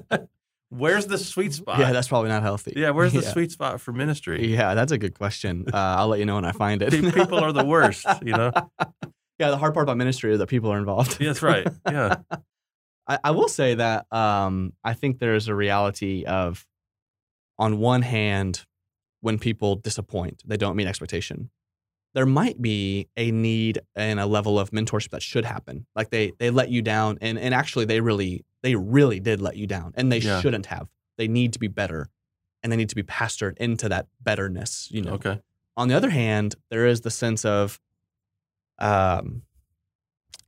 where's 0.68 1.06
the 1.06 1.16
sweet 1.16 1.54
spot 1.54 1.78
Yeah, 1.78 1.90
that's 1.92 2.08
probably 2.08 2.28
not 2.28 2.42
healthy. 2.42 2.74
yeah 2.76 2.90
where's 2.90 3.14
the 3.14 3.22
yeah. 3.22 3.32
sweet 3.32 3.50
spot 3.50 3.80
for 3.80 3.92
ministry 3.92 4.46
Yeah, 4.52 4.74
that's 4.74 4.92
a 4.92 4.98
good 4.98 5.14
question. 5.14 5.64
Uh, 5.72 5.76
I'll 5.76 6.08
let 6.08 6.18
you 6.18 6.26
know 6.26 6.34
when 6.34 6.44
I 6.44 6.52
find 6.52 6.82
it. 6.82 6.90
People 7.14 7.38
are 7.38 7.50
the 7.52 7.64
worst 7.64 8.04
you 8.22 8.32
know 8.32 8.50
yeah, 9.38 9.48
the 9.50 9.56
hard 9.56 9.72
part 9.72 9.84
about 9.84 9.96
ministry 9.96 10.32
is 10.34 10.38
that 10.38 10.48
people 10.48 10.70
are 10.70 10.78
involved. 10.78 11.18
yeah, 11.18 11.28
that's 11.28 11.42
right 11.42 11.66
yeah 11.88 12.16
I, 13.08 13.18
I 13.24 13.30
will 13.30 13.48
say 13.48 13.74
that 13.76 14.04
um, 14.12 14.74
I 14.84 14.92
think 14.94 15.18
there's 15.18 15.48
a 15.48 15.54
reality 15.54 16.24
of, 16.24 16.66
on 17.58 17.78
one 17.78 18.00
hand, 18.02 18.64
when 19.24 19.38
people 19.38 19.74
disappoint, 19.76 20.42
they 20.44 20.58
don't 20.58 20.76
meet 20.76 20.86
expectation. 20.86 21.48
There 22.12 22.26
might 22.26 22.60
be 22.60 23.08
a 23.16 23.30
need 23.30 23.78
and 23.96 24.20
a 24.20 24.26
level 24.26 24.58
of 24.58 24.70
mentorship 24.70 25.08
that 25.10 25.22
should 25.22 25.46
happen. 25.46 25.86
Like 25.96 26.10
they 26.10 26.32
they 26.38 26.50
let 26.50 26.68
you 26.68 26.82
down, 26.82 27.16
and 27.22 27.38
and 27.38 27.54
actually 27.54 27.86
they 27.86 28.00
really 28.00 28.44
they 28.62 28.74
really 28.76 29.20
did 29.20 29.40
let 29.40 29.56
you 29.56 29.66
down, 29.66 29.92
and 29.96 30.12
they 30.12 30.18
Yeah. 30.18 30.40
shouldn't 30.42 30.66
have. 30.66 30.88
They 31.16 31.26
need 31.26 31.54
to 31.54 31.58
be 31.58 31.68
better, 31.68 32.08
and 32.62 32.70
they 32.70 32.76
need 32.76 32.90
to 32.90 32.94
be 32.94 33.02
pastored 33.02 33.56
into 33.56 33.88
that 33.88 34.08
betterness. 34.20 34.88
You 34.90 35.02
know, 35.02 35.14
okay 35.14 35.40
on 35.76 35.88
the 35.88 35.94
other 35.94 36.10
hand, 36.10 36.54
there 36.70 36.86
is 36.86 37.00
the 37.00 37.10
sense 37.10 37.44
of 37.44 37.80
um, 38.78 39.42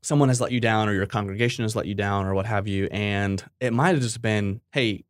someone 0.02 0.28
has 0.28 0.40
let 0.40 0.52
you 0.52 0.60
down, 0.60 0.88
or 0.88 0.92
your 0.92 1.06
congregation 1.06 1.64
has 1.64 1.74
let 1.74 1.86
you 1.86 1.94
down, 1.94 2.26
or 2.26 2.34
what 2.34 2.44
have 2.46 2.68
you, 2.68 2.88
and 2.90 3.42
it 3.58 3.72
might 3.72 3.92
have 3.94 4.00
just 4.02 4.20
been, 4.22 4.60
hey, 4.72 5.04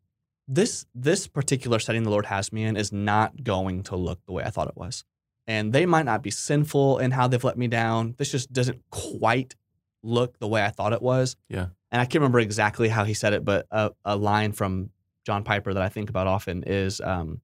this 0.49 0.87
this 0.95 1.27
particular 1.27 1.79
setting 1.79 2.03
the 2.03 2.11
Lord 2.11 2.27
has 2.27 2.53
me 2.53 2.65
in 2.65 2.77
is 2.77 2.93
not 2.93 3.43
going 3.43 3.83
to 3.85 3.97
look 3.97 4.25
the 4.27 4.33
way 4.33 4.45
I 4.45 4.51
thought 4.51 4.69
it 4.69 4.77
was, 4.77 5.05
and 5.47 5.73
they 5.73 5.87
might 5.87 6.05
not 6.05 6.23
be 6.23 6.31
sinful 6.31 6.99
in 6.99 7.11
how 7.11 7.29
they've 7.29 7.43
let 7.43 7.59
me 7.59 7.69
down. 7.69 8.15
This 8.19 8.31
just 8.31 8.53
doesn't 8.53 8.83
quite 8.91 9.55
look 10.03 10.39
the 10.39 10.49
way 10.49 10.65
I 10.65 10.71
thought 10.71 10.93
it 10.93 11.03
was. 11.03 11.37
Yeah. 11.49 11.67
and 11.91 12.01
I 12.01 12.05
can't 12.05 12.21
remember 12.21 12.39
exactly 12.41 12.89
how 12.89 13.05
he 13.05 13.15
said 13.15 13.33
it, 13.33 13.45
but 13.45 13.67
a, 13.71 13.91
a 14.05 14.17
line 14.17 14.53
from 14.53 14.91
John 15.25 15.43
Piper 15.43 15.75
that 15.75 15.83
I 15.83 15.89
think 15.89 16.11
about 16.11 16.27
often 16.27 16.63
is. 16.65 17.01
Um, 17.01 17.41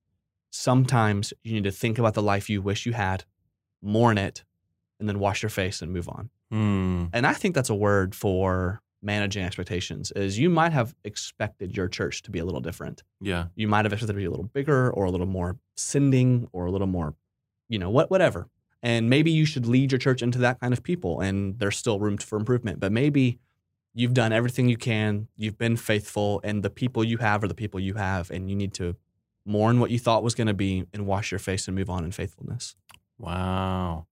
sometimes 0.52 1.32
you 1.42 1.54
need 1.54 1.64
to 1.64 1.72
think 1.72 1.98
about 1.98 2.12
the 2.14 2.22
life 2.22 2.48
you 2.50 2.60
wish 2.62 2.84
you 2.84 2.92
had, 2.92 3.24
mourn 3.80 4.18
it, 4.18 4.44
and 5.00 5.08
then 5.08 5.18
wash 5.18 5.42
your 5.42 5.48
face 5.48 5.80
and 5.80 5.90
move 5.92 6.08
on. 6.08 6.30
hmm. 6.50 7.06
And 7.12 7.26
I 7.26 7.32
think 7.32 7.54
that's 7.54 7.70
a 7.70 7.74
word 7.74 8.14
for 8.14 8.81
managing 9.02 9.44
expectations 9.44 10.12
is 10.12 10.38
you 10.38 10.48
might 10.48 10.72
have 10.72 10.94
expected 11.04 11.76
your 11.76 11.88
church 11.88 12.22
to 12.22 12.30
be 12.30 12.38
a 12.38 12.44
little 12.44 12.60
different. 12.60 13.02
yeah 13.20 13.46
You 13.56 13.68
might 13.68 13.84
have 13.84 13.92
expected 13.92 14.10
it 14.10 14.14
to 14.14 14.18
be 14.18 14.24
a 14.24 14.30
little 14.30 14.46
bigger 14.52 14.90
or 14.90 15.04
a 15.04 15.10
little 15.10 15.26
more 15.26 15.58
sending 15.76 16.48
or 16.52 16.66
a 16.66 16.70
little 16.70 16.86
more, 16.86 17.14
you 17.68 17.78
know, 17.78 17.90
what 17.90 18.10
whatever. 18.10 18.48
And 18.82 19.08
maybe 19.08 19.30
you 19.30 19.44
should 19.44 19.66
lead 19.66 19.92
your 19.92 19.98
church 19.98 20.22
into 20.22 20.38
that 20.38 20.60
kind 20.60 20.72
of 20.72 20.82
people 20.82 21.20
and 21.20 21.58
there's 21.58 21.76
still 21.76 22.00
room 22.00 22.16
for 22.16 22.38
improvement. 22.38 22.80
But 22.80 22.92
maybe 22.92 23.38
you've 23.94 24.14
done 24.14 24.32
everything 24.32 24.68
you 24.68 24.76
can, 24.76 25.28
you've 25.36 25.58
been 25.58 25.76
faithful, 25.76 26.40
and 26.44 26.62
the 26.62 26.70
people 26.70 27.04
you 27.04 27.18
have 27.18 27.44
are 27.44 27.48
the 27.48 27.54
people 27.54 27.78
you 27.78 27.94
have, 27.94 28.30
and 28.30 28.48
you 28.48 28.56
need 28.56 28.72
to 28.74 28.96
mourn 29.44 29.80
what 29.80 29.90
you 29.90 29.98
thought 29.98 30.22
was 30.22 30.34
going 30.34 30.46
to 30.46 30.54
be 30.54 30.84
and 30.92 31.06
wash 31.06 31.30
your 31.30 31.38
face 31.38 31.66
and 31.68 31.76
move 31.76 31.90
on 31.90 32.04
in 32.04 32.12
faithfulness. 32.12 32.76
Wow. 33.18 34.06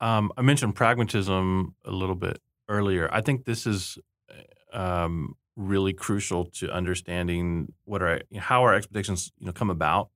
Um, 0.00 0.32
I 0.36 0.42
mentioned 0.42 0.74
pragmatism 0.74 1.74
a 1.84 1.90
little 1.90 2.16
bit 2.16 2.40
earlier. 2.76 3.04
I 3.12 3.20
think 3.20 3.44
this 3.44 3.66
is 3.66 3.98
um, 4.72 5.34
really 5.56 5.92
crucial 5.92 6.46
to 6.58 6.64
understanding 6.80 7.72
what 7.84 8.00
our 8.02 8.20
how 8.48 8.62
our 8.62 8.74
expectations 8.74 9.32
you 9.38 9.46
know 9.46 9.52
come 9.52 9.70
about. 9.70 10.08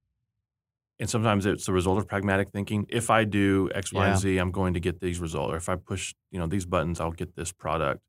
And 0.98 1.10
sometimes 1.10 1.44
it's 1.44 1.66
the 1.66 1.74
result 1.74 1.98
of 1.98 2.08
pragmatic 2.08 2.48
thinking. 2.50 2.86
If 2.88 3.10
I 3.10 3.24
do 3.24 3.70
x 3.74 3.92
y 3.92 4.08
and 4.08 4.18
z 4.18 4.38
i'm 4.38 4.50
going 4.50 4.74
to 4.74 4.80
get 4.80 5.00
these 5.00 5.18
results. 5.26 5.52
Or 5.52 5.56
if 5.56 5.68
I 5.68 5.76
push 5.76 6.14
you 6.32 6.38
know 6.40 6.46
these 6.46 6.66
buttons, 6.66 7.00
I'll 7.00 7.18
get 7.22 7.36
this 7.36 7.52
product. 7.52 8.00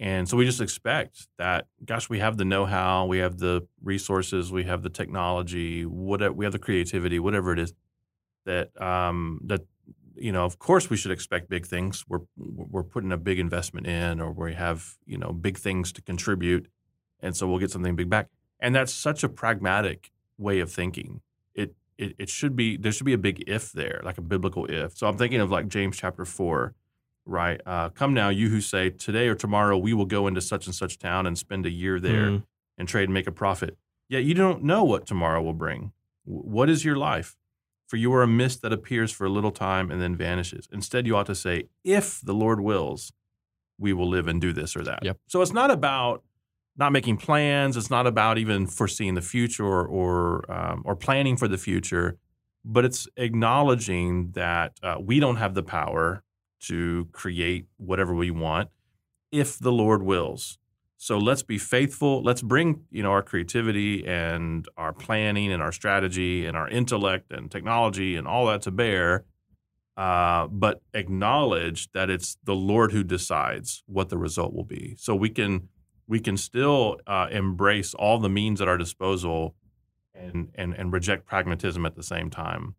And 0.00 0.28
so 0.28 0.36
we 0.36 0.44
just 0.44 0.60
expect 0.60 1.28
that, 1.38 1.66
gosh, 1.84 2.08
we 2.08 2.18
have 2.18 2.36
the 2.36 2.44
know-how, 2.44 3.06
we 3.06 3.18
have 3.18 3.38
the 3.38 3.68
resources, 3.80 4.50
we 4.50 4.64
have 4.64 4.82
the 4.82 4.90
technology, 4.90 5.86
whatever, 5.86 6.34
we 6.34 6.44
have 6.44 6.52
the 6.52 6.58
creativity, 6.58 7.20
whatever 7.20 7.52
it 7.52 7.60
is, 7.60 7.72
that 8.44 8.68
um, 8.82 9.40
that 9.44 9.60
you 10.24 10.32
know, 10.32 10.44
of 10.44 10.58
course, 10.58 10.84
we 10.90 10.96
should 10.96 11.10
expect 11.18 11.48
big 11.56 11.66
things. 11.66 12.04
We're 12.08 12.24
we're 12.36 12.88
putting 12.94 13.12
a 13.12 13.16
big 13.28 13.38
investment 13.38 13.86
in, 13.86 14.20
or 14.22 14.30
we 14.32 14.54
have 14.54 14.96
you 15.06 15.18
know 15.18 15.32
big 15.46 15.56
things 15.58 15.92
to 15.92 16.00
contribute, 16.02 16.64
and 17.24 17.36
so 17.36 17.46
we'll 17.46 17.58
get 17.64 17.70
something 17.70 17.94
big 17.96 18.08
back. 18.08 18.26
And 18.58 18.74
that's 18.74 18.92
such 19.08 19.22
a 19.22 19.28
pragmatic 19.28 20.10
way 20.38 20.60
of 20.60 20.72
thinking. 20.72 21.20
It 21.54 21.74
it, 21.98 22.14
it 22.18 22.28
should 22.30 22.54
be 22.56 22.76
there 22.82 22.92
should 22.92 23.04
be 23.12 23.12
a 23.12 23.18
big 23.28 23.44
if 23.46 23.70
there, 23.72 24.00
like 24.08 24.18
a 24.18 24.22
biblical 24.22 24.64
if. 24.66 24.96
So 24.96 25.06
I'm 25.08 25.18
thinking 25.18 25.40
of 25.42 25.50
like 25.50 25.68
James 25.68 25.96
chapter 25.96 26.24
four 26.24 26.74
right? 27.26 27.58
Uh, 27.64 27.88
Come 27.88 28.12
now, 28.12 28.28
you 28.28 28.50
who 28.50 28.60
say, 28.60 28.90
Today 28.90 29.28
or 29.28 29.34
tomorrow 29.34 29.78
we 29.78 29.94
will 29.94 30.04
go 30.04 30.26
into 30.26 30.42
such 30.42 30.66
and 30.66 30.74
such 30.74 30.98
town 30.98 31.26
and 31.26 31.38
spend 31.38 31.64
a 31.64 31.70
year 31.70 31.98
there 31.98 32.26
Mm. 32.30 32.42
and 32.76 32.86
trade 32.86 33.04
and 33.04 33.14
make 33.14 33.26
a 33.26 33.32
profit. 33.32 33.78
Yet 34.10 34.24
you 34.24 34.34
don't 34.34 34.62
know 34.62 34.84
what 34.84 35.06
tomorrow 35.06 35.40
will 35.40 35.54
bring. 35.66 35.92
W- 36.26 36.44
What 36.56 36.68
is 36.68 36.84
your 36.84 36.96
life? 36.96 37.30
For 37.86 37.96
you 37.96 38.12
are 38.14 38.22
a 38.22 38.26
mist 38.26 38.62
that 38.62 38.72
appears 38.72 39.12
for 39.12 39.26
a 39.26 39.28
little 39.30 39.50
time 39.50 39.90
and 39.90 40.00
then 40.00 40.16
vanishes. 40.16 40.68
Instead, 40.72 41.06
you 41.06 41.16
ought 41.16 41.26
to 41.26 41.34
say, 41.34 41.64
If 41.84 42.20
the 42.22 42.32
Lord 42.32 42.60
wills, 42.60 43.12
we 43.78 43.92
will 43.92 44.08
live 44.08 44.26
and 44.26 44.40
do 44.40 44.52
this 44.52 44.76
or 44.76 44.82
that. 44.84 45.00
Yep. 45.02 45.18
So 45.26 45.42
it's 45.42 45.52
not 45.52 45.70
about 45.70 46.22
not 46.76 46.92
making 46.92 47.18
plans. 47.18 47.76
It's 47.76 47.90
not 47.90 48.06
about 48.06 48.38
even 48.38 48.66
foreseeing 48.66 49.14
the 49.14 49.22
future 49.22 49.64
or 49.64 49.86
or, 49.86 50.52
um, 50.52 50.82
or 50.84 50.96
planning 50.96 51.36
for 51.36 51.48
the 51.48 51.58
future, 51.58 52.18
but 52.64 52.84
it's 52.84 53.06
acknowledging 53.16 54.32
that 54.32 54.78
uh, 54.82 54.96
we 55.00 55.20
don't 55.20 55.36
have 55.36 55.54
the 55.54 55.62
power 55.62 56.22
to 56.60 57.08
create 57.12 57.66
whatever 57.76 58.14
we 58.14 58.30
want 58.30 58.70
if 59.30 59.58
the 59.58 59.72
Lord 59.72 60.02
wills. 60.02 60.58
So 61.04 61.18
let's 61.18 61.42
be 61.42 61.58
faithful. 61.58 62.22
Let's 62.22 62.40
bring 62.40 62.86
you 62.90 63.02
know 63.02 63.10
our 63.10 63.20
creativity 63.20 64.06
and 64.06 64.66
our 64.78 64.94
planning 64.94 65.52
and 65.52 65.62
our 65.62 65.70
strategy 65.70 66.46
and 66.46 66.56
our 66.56 66.66
intellect 66.66 67.30
and 67.30 67.50
technology 67.50 68.16
and 68.16 68.26
all 68.26 68.46
that 68.46 68.62
to 68.62 68.70
bear, 68.70 69.26
uh, 69.98 70.46
but 70.46 70.80
acknowledge 70.94 71.92
that 71.92 72.08
it's 72.08 72.38
the 72.44 72.54
Lord 72.54 72.92
who 72.92 73.04
decides 73.04 73.82
what 73.84 74.08
the 74.08 74.16
result 74.16 74.54
will 74.54 74.64
be. 74.64 74.94
So 74.98 75.14
we 75.14 75.28
can 75.28 75.68
we 76.06 76.20
can 76.20 76.38
still 76.38 76.96
uh, 77.06 77.28
embrace 77.30 77.92
all 77.92 78.18
the 78.18 78.30
means 78.30 78.62
at 78.62 78.68
our 78.68 78.78
disposal 78.78 79.56
and 80.14 80.52
and 80.54 80.72
and 80.72 80.90
reject 80.90 81.26
pragmatism 81.26 81.84
at 81.84 81.96
the 81.96 82.02
same 82.02 82.30
time. 82.30 82.76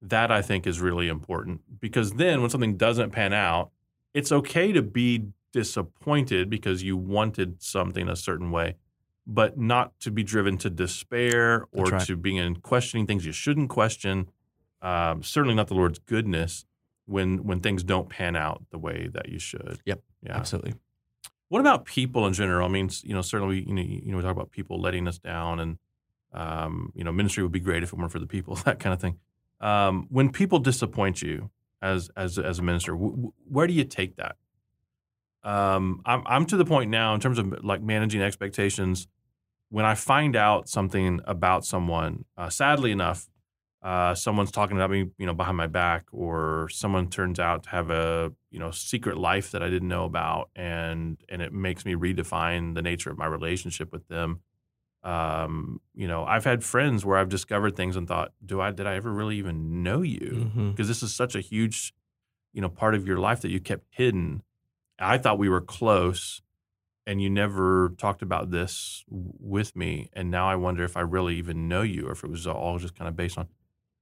That 0.00 0.30
I 0.30 0.40
think 0.40 0.66
is 0.66 0.80
really 0.80 1.08
important 1.08 1.60
because 1.78 2.14
then 2.14 2.40
when 2.40 2.48
something 2.48 2.78
doesn't 2.78 3.10
pan 3.10 3.34
out, 3.34 3.70
it's 4.14 4.32
okay 4.32 4.72
to 4.72 4.80
be 4.80 5.26
disappointed 5.52 6.50
because 6.50 6.82
you 6.82 6.96
wanted 6.96 7.62
something 7.62 8.08
a 8.08 8.16
certain 8.16 8.50
way, 8.50 8.76
but 9.26 9.58
not 9.58 9.98
to 10.00 10.10
be 10.10 10.22
driven 10.22 10.58
to 10.58 10.70
despair 10.70 11.66
or 11.72 11.86
right. 11.86 12.06
to 12.06 12.16
being 12.16 12.36
in 12.36 12.56
questioning 12.56 13.06
things 13.06 13.24
you 13.24 13.32
shouldn't 13.32 13.68
question. 13.68 14.30
Um, 14.82 15.22
certainly 15.22 15.54
not 15.54 15.68
the 15.68 15.74
Lord's 15.74 15.98
goodness 15.98 16.64
when 17.06 17.44
when 17.44 17.60
things 17.60 17.82
don't 17.82 18.08
pan 18.08 18.36
out 18.36 18.64
the 18.70 18.78
way 18.78 19.08
that 19.12 19.28
you 19.28 19.38
should. 19.38 19.80
Yep. 19.84 20.02
Yeah. 20.22 20.36
Absolutely. 20.36 20.74
What 21.48 21.60
about 21.60 21.84
people 21.84 22.26
in 22.26 22.32
general? 22.32 22.66
I 22.66 22.70
mean, 22.70 22.90
you 23.02 23.14
know, 23.14 23.22
certainly, 23.22 23.64
you 23.66 23.74
know, 23.74 23.82
you 23.82 24.10
know, 24.10 24.16
we 24.16 24.22
talk 24.22 24.32
about 24.32 24.50
people 24.50 24.80
letting 24.80 25.06
us 25.06 25.18
down, 25.18 25.60
and 25.60 25.78
um, 26.32 26.92
you 26.94 27.04
know, 27.04 27.12
ministry 27.12 27.42
would 27.42 27.52
be 27.52 27.60
great 27.60 27.82
if 27.82 27.92
it 27.92 27.98
weren't 27.98 28.10
for 28.10 28.18
the 28.18 28.26
people, 28.26 28.54
that 28.64 28.78
kind 28.78 28.92
of 28.92 29.00
thing. 29.00 29.18
Um, 29.60 30.06
when 30.10 30.30
people 30.30 30.58
disappoint 30.58 31.22
you 31.22 31.50
as 31.80 32.10
as 32.16 32.38
as 32.38 32.58
a 32.58 32.62
minister, 32.62 32.92
w- 32.92 33.12
w- 33.12 33.32
where 33.48 33.66
do 33.66 33.72
you 33.72 33.84
take 33.84 34.16
that? 34.16 34.36
Um, 35.46 36.02
I'm 36.04 36.22
I'm 36.26 36.46
to 36.46 36.56
the 36.56 36.64
point 36.64 36.90
now 36.90 37.14
in 37.14 37.20
terms 37.20 37.38
of 37.38 37.64
like 37.64 37.80
managing 37.80 38.20
expectations. 38.20 39.06
When 39.68 39.84
I 39.84 39.94
find 39.94 40.36
out 40.36 40.68
something 40.68 41.20
about 41.24 41.64
someone, 41.64 42.24
uh, 42.36 42.50
sadly 42.50 42.92
enough, 42.92 43.28
uh, 43.82 44.14
someone's 44.14 44.50
talking 44.50 44.76
about 44.76 44.90
me, 44.90 45.06
you 45.18 45.26
know, 45.26 45.34
behind 45.34 45.56
my 45.56 45.68
back, 45.68 46.06
or 46.10 46.68
someone 46.70 47.08
turns 47.08 47.38
out 47.38 47.62
to 47.64 47.70
have 47.70 47.90
a, 47.90 48.32
you 48.50 48.58
know, 48.58 48.72
secret 48.72 49.16
life 49.16 49.52
that 49.52 49.62
I 49.62 49.70
didn't 49.70 49.88
know 49.88 50.04
about, 50.04 50.50
and 50.56 51.16
and 51.28 51.40
it 51.40 51.52
makes 51.52 51.84
me 51.84 51.94
redefine 51.94 52.74
the 52.74 52.82
nature 52.82 53.10
of 53.10 53.18
my 53.18 53.26
relationship 53.26 53.92
with 53.92 54.06
them. 54.08 54.40
Um, 55.04 55.80
you 55.94 56.08
know, 56.08 56.24
I've 56.24 56.44
had 56.44 56.64
friends 56.64 57.04
where 57.04 57.16
I've 57.16 57.28
discovered 57.28 57.76
things 57.76 57.94
and 57.94 58.08
thought, 58.08 58.32
do 58.44 58.60
I 58.60 58.72
did 58.72 58.88
I 58.88 58.96
ever 58.96 59.12
really 59.12 59.36
even 59.36 59.84
know 59.84 60.02
you? 60.02 60.50
Because 60.72 60.88
this 60.88 61.04
is 61.04 61.14
such 61.14 61.36
a 61.36 61.40
huge, 61.40 61.94
you 62.52 62.60
know, 62.60 62.68
part 62.68 62.96
of 62.96 63.06
your 63.06 63.18
life 63.18 63.40
that 63.42 63.50
you 63.50 63.60
kept 63.60 63.84
hidden. 63.90 64.42
I 64.98 65.18
thought 65.18 65.38
we 65.38 65.48
were 65.48 65.60
close, 65.60 66.42
and 67.06 67.20
you 67.20 67.30
never 67.30 67.94
talked 67.98 68.22
about 68.22 68.50
this 68.50 69.04
with 69.08 69.76
me, 69.76 70.10
and 70.12 70.30
now 70.30 70.48
I 70.48 70.56
wonder 70.56 70.84
if 70.84 70.96
I 70.96 71.00
really 71.00 71.36
even 71.36 71.68
know 71.68 71.82
you, 71.82 72.08
or 72.08 72.12
if 72.12 72.24
it 72.24 72.30
was 72.30 72.46
all 72.46 72.78
just 72.78 72.96
kind 72.96 73.08
of 73.08 73.16
based 73.16 73.38
on 73.38 73.48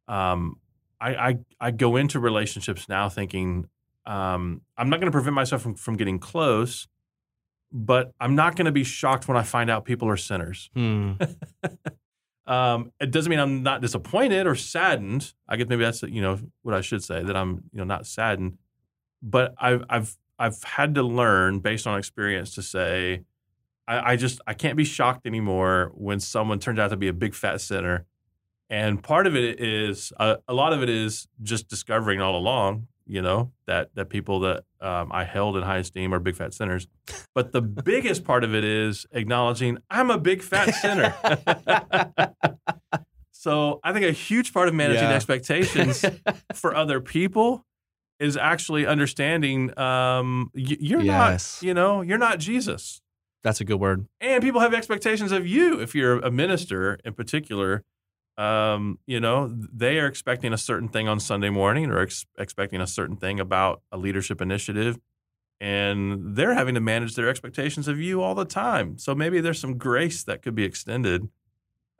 um, 0.06 0.58
I, 1.00 1.14
I 1.14 1.38
I 1.60 1.70
go 1.70 1.96
into 1.96 2.20
relationships 2.20 2.88
now 2.88 3.08
thinking 3.08 3.68
um, 4.06 4.62
I'm 4.76 4.90
not 4.90 5.00
going 5.00 5.10
to 5.10 5.12
prevent 5.12 5.34
myself 5.34 5.62
from, 5.62 5.74
from 5.74 5.96
getting 5.96 6.18
close, 6.18 6.88
but 7.72 8.12
I'm 8.20 8.34
not 8.34 8.54
going 8.56 8.66
to 8.66 8.72
be 8.72 8.84
shocked 8.84 9.28
when 9.28 9.36
I 9.36 9.42
find 9.42 9.70
out 9.70 9.84
people 9.84 10.08
are 10.08 10.16
sinners. 10.16 10.70
Hmm. 10.74 11.12
Um, 12.46 12.92
it 13.00 13.10
doesn't 13.10 13.30
mean 13.30 13.38
I'm 13.38 13.62
not 13.62 13.80
disappointed 13.80 14.46
or 14.46 14.54
saddened. 14.54 15.32
I 15.48 15.56
guess 15.56 15.66
maybe 15.68 15.82
that's 15.82 16.02
you 16.02 16.20
know 16.20 16.38
what 16.62 16.74
I 16.74 16.82
should 16.82 17.02
say 17.02 17.22
that 17.22 17.36
I'm 17.36 17.64
you 17.72 17.78
know 17.78 17.84
not 17.84 18.06
saddened, 18.06 18.58
but 19.22 19.54
I've 19.58 19.82
I've 19.88 20.16
I've 20.38 20.62
had 20.62 20.94
to 20.96 21.02
learn 21.02 21.60
based 21.60 21.86
on 21.86 21.98
experience 21.98 22.54
to 22.56 22.62
say 22.62 23.22
I, 23.86 24.12
I 24.12 24.16
just 24.16 24.40
I 24.46 24.54
can't 24.54 24.76
be 24.76 24.84
shocked 24.84 25.26
anymore 25.26 25.92
when 25.94 26.20
someone 26.20 26.58
turns 26.58 26.78
out 26.78 26.88
to 26.88 26.96
be 26.96 27.08
a 27.08 27.12
big 27.12 27.34
fat 27.34 27.60
sinner, 27.60 28.06
and 28.70 29.02
part 29.02 29.26
of 29.26 29.36
it 29.36 29.60
is 29.60 30.12
uh, 30.18 30.36
a 30.48 30.54
lot 30.54 30.72
of 30.72 30.82
it 30.82 30.88
is 30.88 31.28
just 31.42 31.68
discovering 31.68 32.20
all 32.20 32.36
along 32.36 32.86
you 33.06 33.20
know 33.20 33.52
that 33.66 33.90
that 33.94 34.08
people 34.08 34.40
that 34.40 34.64
um, 34.80 35.10
I 35.12 35.24
held 35.24 35.56
in 35.58 35.62
high 35.62 35.76
esteem 35.78 36.14
are 36.14 36.18
big 36.18 36.36
fat 36.36 36.54
sinners, 36.54 36.88
but 37.34 37.52
the 37.52 37.60
biggest 37.60 38.24
part 38.24 38.42
of 38.44 38.54
it 38.54 38.64
is 38.64 39.04
acknowledging 39.12 39.76
I'm 39.90 40.10
a 40.10 40.18
big 40.18 40.42
fat 40.42 40.74
sinner. 40.74 41.14
So 43.32 43.78
I 43.84 43.92
think 43.92 44.06
a 44.06 44.12
huge 44.12 44.54
part 44.54 44.68
of 44.68 44.74
managing 44.74 45.10
Yeah. 45.10 45.16
expectations 45.16 46.02
for 46.54 46.74
other 46.74 46.98
people 47.00 47.66
is 48.20 48.36
actually 48.36 48.86
understanding 48.86 49.76
um, 49.78 50.50
you're 50.54 51.00
Yes. 51.02 51.58
not, 51.60 51.66
you 51.66 51.74
know, 51.74 52.00
you're 52.00 52.18
not 52.18 52.38
Jesus, 52.38 53.00
That's 53.42 53.60
a 53.60 53.64
good 53.64 53.80
word. 53.80 54.06
and 54.20 54.42
people 54.42 54.60
have 54.60 54.72
expectations 54.74 55.32
of 55.32 55.46
you. 55.46 55.80
If 55.80 55.94
you're 55.94 56.18
a 56.20 56.30
minister, 56.30 56.98
in 57.04 57.14
particular, 57.14 57.82
um, 58.38 58.98
you 59.06 59.20
know, 59.20 59.48
they 59.72 59.98
are 60.00 60.06
expecting 60.06 60.52
a 60.52 60.58
certain 60.58 60.88
thing 60.88 61.06
on 61.08 61.20
Sunday 61.20 61.50
morning, 61.50 61.90
or 61.90 62.00
ex- 62.00 62.26
expecting 62.38 62.80
a 62.80 62.86
certain 62.86 63.16
thing 63.16 63.38
about 63.40 63.82
a 63.92 63.96
leadership 63.96 64.40
initiative, 64.40 64.98
and 65.60 66.34
they're 66.36 66.54
having 66.54 66.74
to 66.74 66.80
manage 66.80 67.14
their 67.14 67.28
expectations 67.28 67.86
of 67.88 68.00
you 68.00 68.22
all 68.22 68.34
the 68.34 68.44
time. 68.44 68.98
So 68.98 69.14
maybe 69.14 69.40
there's 69.40 69.60
some 69.60 69.78
grace 69.78 70.24
that 70.24 70.42
could 70.42 70.54
be 70.54 70.64
extended 70.64 71.28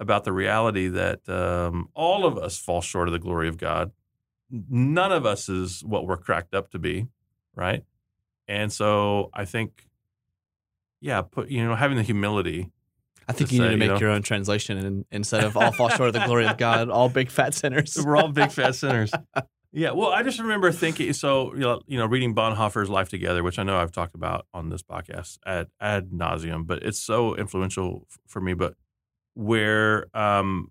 about 0.00 0.24
the 0.24 0.33
reality 0.33 0.88
that 0.88 1.29
um, 1.29 1.88
all 1.94 2.27
of 2.27 2.37
us 2.37 2.59
fall 2.59 2.81
short 2.81 3.07
of 3.09 3.12
the 3.12 3.18
glory 3.20 3.48
of 3.48 3.57
God. 3.57 3.92
None 4.50 5.12
of 5.12 5.26
us 5.26 5.48
is 5.48 5.83
what 5.85 6.07
we're 6.07 6.16
cracked 6.16 6.54
up 6.54 6.70
to 6.72 6.78
be, 6.78 7.07
right? 7.57 7.83
And 8.46 8.72
so 8.72 9.30
I 9.33 9.44
think, 9.46 9.87
yeah, 11.00 11.22
put 11.22 11.48
you 11.48 11.64
know 11.64 11.74
having 11.74 11.96
the 11.96 12.02
humility. 12.02 12.70
I 13.26 13.33
think 13.33 13.48
To 13.50 13.57
you 13.57 13.62
need 13.62 13.66
say, 13.66 13.68
to 13.68 13.72
you 13.74 13.78
make 13.78 13.88
know- 13.90 13.98
your 14.00 14.11
own 14.11 14.22
translation 14.22 14.76
and 14.76 15.04
instead 15.11 15.44
of 15.44 15.57
all 15.57 15.72
fall 15.72 15.88
short 15.88 16.09
of 16.09 16.12
the 16.12 16.24
glory 16.26 16.46
of 16.46 16.59
God, 16.59 16.90
all 16.90 17.09
big 17.09 17.30
fat 17.30 17.54
sinners. 17.54 17.96
We're 18.04 18.16
all 18.16 18.28
big 18.28 18.52
fat 18.52 18.74
sinners. 18.74 19.12
Yeah, 19.72 19.90
well, 19.92 20.11
I 20.11 20.22
just 20.22 20.38
remember 20.38 20.70
thinking. 20.70 21.12
So 21.14 21.52
you 21.54 21.61
know, 21.61 21.80
you 21.87 21.98
know, 21.98 22.07
reading 22.07 22.35
Bonhoeffer's 22.35 22.90
Life 22.90 23.09
Together, 23.09 23.42
which 23.42 23.59
I 23.59 23.62
know 23.62 23.76
I've 23.78 23.92
talked 23.92 24.14
about 24.14 24.46
on 24.52 24.68
this 24.68 24.83
podcast 24.83 25.38
ad 25.46 25.68
ad 25.80 26.11
nauseum, 26.11 26.66
but 26.66 26.83
it's 26.83 27.00
so 27.00 27.35
influential 27.35 28.07
f- 28.11 28.18
for 28.28 28.40
me. 28.40 28.52
But 28.54 28.74
where 29.33 30.07
um, 30.14 30.70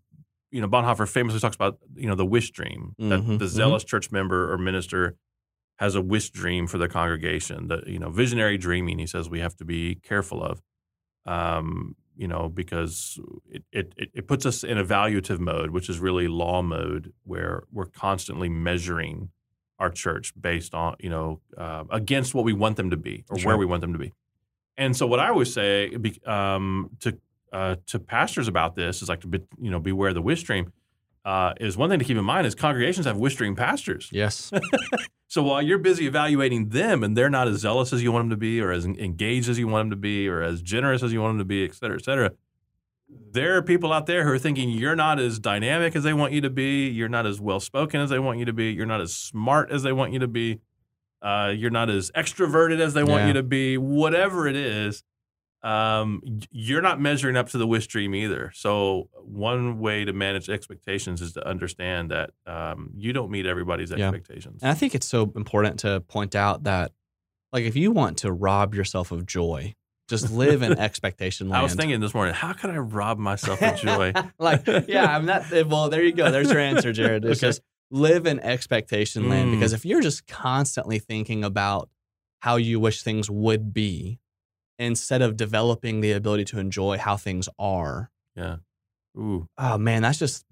you 0.53 0.61
know, 0.61 0.67
Bonhoeffer 0.69 1.07
famously 1.09 1.39
talks 1.41 1.55
about 1.55 1.79
you 1.95 2.07
know 2.07 2.15
the 2.15 2.25
wish 2.25 2.51
dream 2.51 2.95
that 2.99 3.19
Mhm, 3.21 3.39
the 3.39 3.45
mhm. 3.45 3.49
zealous 3.59 3.83
church 3.83 4.11
member 4.11 4.51
or 4.53 4.57
minister 4.57 5.15
has 5.77 5.95
a 5.95 6.01
wish 6.01 6.29
dream 6.29 6.67
for 6.67 6.77
the 6.77 6.87
congregation. 6.87 7.67
The 7.67 7.83
you 7.87 7.99
know 7.99 8.09
visionary 8.09 8.57
dreaming. 8.57 8.99
He 8.99 9.07
says 9.07 9.29
we 9.29 9.39
have 9.39 9.55
to 9.57 9.65
be 9.65 9.95
careful 9.95 10.43
of. 10.43 10.61
Um, 11.25 11.95
you 12.15 12.27
know, 12.27 12.47
because 12.47 13.19
it, 13.49 13.63
it, 13.71 13.93
it- 13.97 14.11
it 14.13 14.27
puts 14.27 14.45
us 14.45 14.63
in 14.63 14.77
evaluative 14.77 15.39
mode, 15.39 15.71
which 15.71 15.89
is 15.89 15.97
really 15.99 16.27
law 16.27 16.61
mode, 16.61 17.11
where 17.23 17.63
we're 17.71 17.87
constantly 17.87 18.49
measuring 18.49 19.31
our 19.79 19.89
church 19.89 20.31
based 20.39 20.75
on, 20.75 20.95
you 20.99 21.09
know, 21.09 21.41
uh, 21.57 21.85
against 21.89 22.35
what 22.35 22.45
we 22.45 22.53
want 22.53 22.77
them 22.77 22.91
to 22.91 22.97
be 22.97 23.25
or 23.29 23.39
Sure. 23.39 23.47
where 23.47 23.57
we 23.57 23.65
want 23.65 23.81
them 23.81 23.93
to 23.93 23.99
be. 23.99 24.13
And 24.77 24.95
so, 24.95 25.07
what 25.07 25.19
I 25.19 25.29
always 25.29 25.51
say 25.51 25.91
um, 26.27 26.91
to 26.99 27.17
uh, 27.53 27.75
to 27.87 27.99
pastors 27.99 28.47
about 28.47 28.75
this 28.75 29.01
is 29.01 29.07
like 29.09 29.21
to 29.21 29.27
be, 29.27 29.39
you 29.61 29.71
know 29.71 29.79
beware 29.79 30.13
the 30.13 30.21
wish. 30.21 30.43
Uh, 31.25 31.53
is 31.61 31.77
one 31.77 31.89
thing 31.89 31.99
to 31.99 32.05
keep 32.05 32.17
in 32.17 32.25
mind 32.25 32.45
is 32.45 32.53
congregations 32.55 33.05
have 33.05 33.15
wish 33.17 33.37
pastors. 33.55 34.09
Yes. 34.11 34.51
So 35.33 35.41
while 35.41 35.63
you're 35.63 35.79
busy 35.79 36.05
evaluating 36.05 36.69
them 36.69 37.03
and 37.03 37.17
they're 37.17 37.27
not 37.27 37.47
as 37.47 37.57
zealous 37.61 37.91
as 37.91 38.03
you 38.03 38.11
want 38.11 38.25
them 38.25 38.29
to 38.29 38.37
be, 38.37 38.61
or 38.61 38.71
as 38.71 38.85
engaged 38.85 39.49
as 39.49 39.57
you 39.57 39.67
want 39.67 39.85
them 39.85 39.89
to 39.89 39.95
be, 39.95 40.27
or 40.29 40.43
as 40.43 40.61
generous 40.61 41.01
as 41.01 41.11
you 41.11 41.21
want 41.23 41.31
them 41.31 41.39
to 41.39 41.45
be, 41.45 41.65
et 41.65 41.73
cetera, 41.73 41.97
et 41.97 42.03
cetera, 42.05 42.31
there 43.31 43.57
are 43.57 43.63
people 43.63 43.91
out 43.91 44.05
there 44.05 44.23
who 44.25 44.31
are 44.31 44.37
thinking 44.37 44.69
you're 44.69 44.95
not 44.95 45.19
as 45.19 45.39
dynamic 45.39 45.95
as 45.95 46.03
they 46.03 46.13
want 46.13 46.33
you 46.33 46.41
to 46.41 46.51
be, 46.51 46.87
you're 46.87 47.09
not 47.09 47.25
as 47.25 47.41
well 47.41 47.59
spoken 47.59 47.99
as 47.99 48.11
they 48.11 48.19
want 48.19 48.37
you 48.37 48.45
to 48.45 48.53
be, 48.53 48.65
you're 48.73 48.85
not 48.85 49.01
as 49.01 49.11
smart 49.15 49.71
as 49.71 49.81
they 49.81 49.91
want 49.91 50.13
you 50.13 50.19
to 50.19 50.27
be, 50.27 50.59
uh, 51.23 51.51
you're 51.55 51.71
not 51.71 51.89
as 51.89 52.11
extroverted 52.11 52.79
as 52.79 52.93
they 52.93 53.03
want 53.03 53.21
Yeah. 53.21 53.27
you 53.29 53.33
to 53.33 53.41
be, 53.43 53.75
whatever 53.75 54.47
it 54.47 54.55
is. 54.55 55.03
Um, 55.63 56.21
you're 56.51 56.81
not 56.81 56.99
measuring 56.99 57.37
up 57.37 57.49
to 57.49 57.57
the 57.57 57.65
wish 57.65 57.87
dream 57.87 58.13
either. 58.13 58.51
So 58.53 59.09
one 59.23 59.79
way 59.79 60.03
to 60.03 60.11
manage 60.11 60.49
expectations 60.49 61.21
is 61.21 61.33
to 61.33 61.47
understand 61.47 62.11
that 62.11 62.31
um, 62.45 62.91
you 62.95 63.13
don't 63.13 63.31
meet 63.31 63.45
everybody's 63.45 63.91
Yeah. 63.91 64.07
expectations. 64.09 64.61
And 64.61 64.69
I 64.69 64.73
think 64.73 64.93
it's 64.93 65.07
so 65.07 65.31
important 65.35 65.79
to 65.79 66.01
point 66.01 66.35
out 66.35 66.63
that, 66.63 66.91
like, 67.53 67.63
if 67.63 67.75
you 67.77 67.91
want 67.91 68.17
to 68.19 68.31
rob 68.31 68.75
yourself 68.75 69.11
of 69.13 69.25
joy, 69.25 69.73
just 70.09 70.29
live 70.31 70.61
in 70.63 70.73
expectation 70.77 71.47
land. 71.47 71.59
I 71.61 71.63
was 71.63 71.75
thinking 71.75 72.01
this 72.01 72.13
morning, 72.13 72.33
how 72.33 72.51
could 72.51 72.69
I 72.69 72.77
rob 72.77 73.17
myself 73.17 73.61
of 73.61 73.77
joy? 73.77 74.11
like, 74.39 74.67
yeah, 74.87 75.15
I'm 75.15 75.25
not. 75.25 75.45
Well, 75.67 75.89
there 75.89 76.03
you 76.03 76.11
go. 76.11 76.29
There's 76.29 76.51
your 76.51 76.59
answer, 76.59 76.91
Jared. 76.91 77.23
It's 77.23 77.39
Okay. 77.41 77.47
just 77.47 77.61
live 77.89 78.25
in 78.25 78.39
expectation 78.41 79.29
land 79.29 79.47
Mm. 79.49 79.51
because 79.51 79.71
if 79.71 79.85
you're 79.85 80.01
just 80.01 80.27
constantly 80.27 80.99
thinking 80.99 81.43
about 81.45 81.89
how 82.41 82.57
you 82.57 82.79
wish 82.81 83.01
things 83.03 83.29
would 83.29 83.73
be 83.73 84.19
instead 84.79 85.21
of 85.21 85.37
developing 85.37 86.01
the 86.01 86.11
ability 86.11 86.45
to 86.45 86.59
enjoy 86.59 86.97
how 86.97 87.17
things 87.17 87.47
are, 87.59 88.11
yeah. 88.35 88.57
Ooh, 89.17 89.47
oh 89.57 89.77
man, 89.77 90.01
that's 90.01 90.17
just 90.19 90.45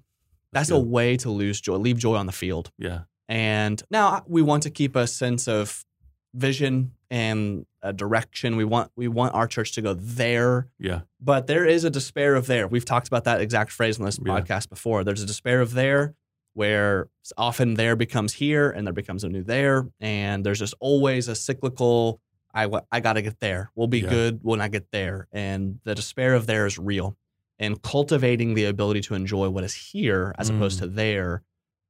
that's 0.54 0.70
a 0.70 0.80
way 0.80 1.18
to 1.18 1.30
lose 1.32 1.60
joy, 1.62 1.78
leave 1.78 1.98
joy 1.98 2.16
on 2.16 2.26
the 2.26 2.32
field. 2.32 2.72
yeah. 2.78 3.02
And 3.30 3.82
now 3.90 4.24
we 4.28 4.42
want 4.42 4.64
to 4.64 4.70
keep 4.70 4.96
a 4.98 5.08
sense 5.08 5.48
of 5.48 5.86
vision 6.34 6.92
and 7.10 7.66
a 7.82 7.94
direction. 7.94 8.56
We 8.58 8.66
want 8.66 8.92
we 8.96 9.08
want 9.08 9.34
our 9.34 9.48
church 9.48 9.72
to 9.74 9.82
go 9.82 9.94
there, 9.94 10.68
Yeah. 10.80 11.02
but 11.20 11.48
there 11.48 11.66
is 11.66 11.84
a 11.86 11.90
despair 11.90 12.36
of 12.36 12.48
there. 12.48 12.68
We've 12.68 12.86
talked 12.86 13.08
about 13.08 13.24
that 13.24 13.40
exact 13.42 13.72
phrase 13.72 14.00
on 14.00 14.06
this 14.06 14.20
Yeah. 14.24 14.34
podcast 14.40 14.70
before. 14.70 15.04
There's 15.04 15.24
a 15.24 15.26
despair 15.26 15.62
of 15.62 15.74
there 15.74 16.14
where 16.54 17.08
often 17.38 17.76
there 17.76 17.96
becomes 17.96 18.34
here 18.34 18.70
and 18.70 18.86
there 18.86 18.94
becomes 18.94 19.24
a 19.24 19.30
new 19.30 19.44
there 19.44 19.88
and 20.02 20.46
there's 20.46 20.60
just 20.60 20.74
always 20.82 21.30
a 21.30 21.36
cyclical 21.36 22.20
I 22.54 22.70
I 22.92 23.00
got 23.00 23.14
to 23.14 23.22
get 23.22 23.40
there. 23.40 23.72
We'll 23.76 23.88
be 23.88 24.00
Yeah. 24.02 24.10
good 24.10 24.40
when 24.44 24.62
I 24.62 24.68
get 24.68 24.92
there 24.92 25.28
and 25.32 25.80
the 25.84 25.96
despair 25.96 26.34
of 26.34 26.46
there 26.48 26.66
is 26.66 26.78
real. 26.78 27.16
And 27.60 27.82
cultivating 27.82 28.56
the 28.56 28.66
ability 28.66 29.02
to 29.02 29.14
enjoy 29.14 29.50
what 29.50 29.64
is 29.64 29.74
here 29.92 30.34
as 30.38 30.50
opposed 30.50 30.78
Mm. 30.80 30.82
to 30.82 30.88
there 30.88 31.44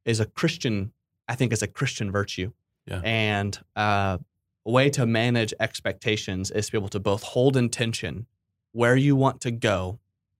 is 0.06 0.20
a 0.20 0.26
Christian 0.26 0.94
I 1.28 1.36
think 1.36 1.54
is 1.54 1.62
a 1.62 1.68
Christian 1.68 2.12
virtue. 2.12 2.52
Yeah. 2.86 3.00
And 3.06 3.58
uh, 3.76 4.18
a 4.66 4.72
way 4.72 4.90
to 4.92 5.06
manage 5.06 5.54
expectations 5.60 6.52
is 6.52 6.66
to 6.66 6.72
be 6.74 6.78
able 6.78 6.90
to 6.90 7.00
both 7.00 7.24
hold 7.24 7.56
intention 7.56 8.26
where 8.74 8.96
you 8.98 9.16
want 9.16 9.40
to 9.42 9.52
go 9.52 10.00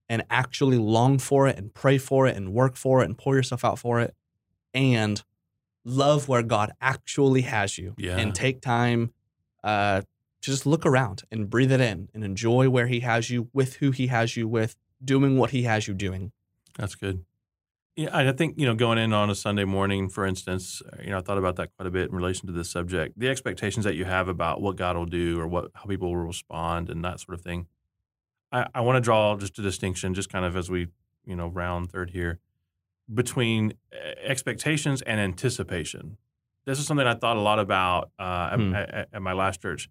and 0.10 0.24
actually 0.30 0.78
long 0.78 1.18
for 1.18 1.48
it 1.48 1.58
and 1.58 1.74
pray 1.74 1.98
for 1.98 2.28
it 2.28 2.36
and 2.36 2.52
work 2.54 2.76
for 2.76 3.02
it 3.02 3.06
and 3.06 3.18
pour 3.18 3.36
yourself 3.36 3.64
out 3.64 3.80
for 3.80 4.02
it 4.02 4.14
and 4.74 5.24
love 5.86 6.28
where 6.28 6.44
God 6.44 6.72
actually 6.82 7.42
has 7.42 7.78
you 7.78 7.96
Yeah. 7.98 8.18
and 8.18 8.36
take 8.36 8.62
time 8.62 9.14
uh, 9.64 10.02
to 10.42 10.52
just 10.52 10.66
look 10.66 10.86
around 10.86 11.24
and 11.32 11.50
breathe 11.50 11.72
it 11.72 11.82
in 11.82 12.10
and 12.14 12.24
enjoy 12.24 12.70
where 12.70 12.88
he 12.88 13.02
has 13.02 13.30
you 13.30 13.50
with 13.54 13.76
who 13.76 13.92
he 13.92 14.08
has 14.08 14.36
you 14.36 14.48
with 14.48 14.76
doing 15.04 15.38
what 15.38 15.52
he 15.52 15.64
has 15.64 15.88
you 15.88 15.94
doing. 15.94 16.32
That's 16.78 16.96
good. 16.96 17.26
Yeah, 17.96 18.10
I 18.16 18.30
I 18.30 18.32
think 18.32 18.58
you 18.58 18.66
know, 18.66 18.74
going 18.74 18.98
in 18.98 19.12
on 19.14 19.30
a 19.30 19.36
Sunday 19.36 19.66
morning, 19.66 20.08
for 20.10 20.26
instance, 20.26 20.82
uh, 20.92 20.98
you 21.04 21.10
know, 21.10 21.18
I 21.18 21.22
thought 21.22 21.38
about 21.38 21.58
that 21.58 21.70
quite 21.76 21.88
a 21.88 21.92
bit 21.92 22.10
in 22.10 22.16
relation 22.16 22.48
to 22.48 22.54
this 22.54 22.72
subject. 22.72 23.20
The 23.20 23.28
expectations 23.30 23.84
that 23.86 23.96
you 23.96 24.06
have 24.06 24.28
about 24.30 24.62
what 24.62 24.78
God 24.78 24.96
will 24.96 25.06
do 25.06 25.40
or 25.40 25.48
what 25.48 25.72
how 25.76 25.86
people 25.86 26.08
will 26.10 26.26
respond 26.26 26.90
and 26.90 27.04
that 27.04 27.20
sort 27.20 27.38
of 27.38 27.42
thing. 27.42 27.68
I, 28.52 28.68
I 28.74 28.82
want 28.82 28.96
to 28.98 29.02
draw 29.02 29.36
just 29.38 29.60
a 29.60 29.62
distinction, 29.62 30.14
just 30.14 30.30
kind 30.30 30.46
of 30.46 30.56
as 30.56 30.70
we 30.70 30.88
you 31.26 31.36
know 31.36 31.48
round 31.48 31.92
third 31.92 32.12
here, 32.12 32.40
between 33.14 33.74
uh, 33.94 34.12
expectations 34.24 35.02
and 35.02 35.20
anticipation. 35.20 36.18
This 36.66 36.80
is 36.80 36.86
something 36.88 37.06
I 37.06 37.16
thought 37.16 37.38
a 37.38 37.42
lot 37.42 37.60
about 37.60 38.12
uh, 38.20 38.56
Hmm. 38.56 38.74
at, 38.76 39.10
at 39.12 39.22
my 39.22 39.34
last 39.34 39.62
church. 39.62 39.90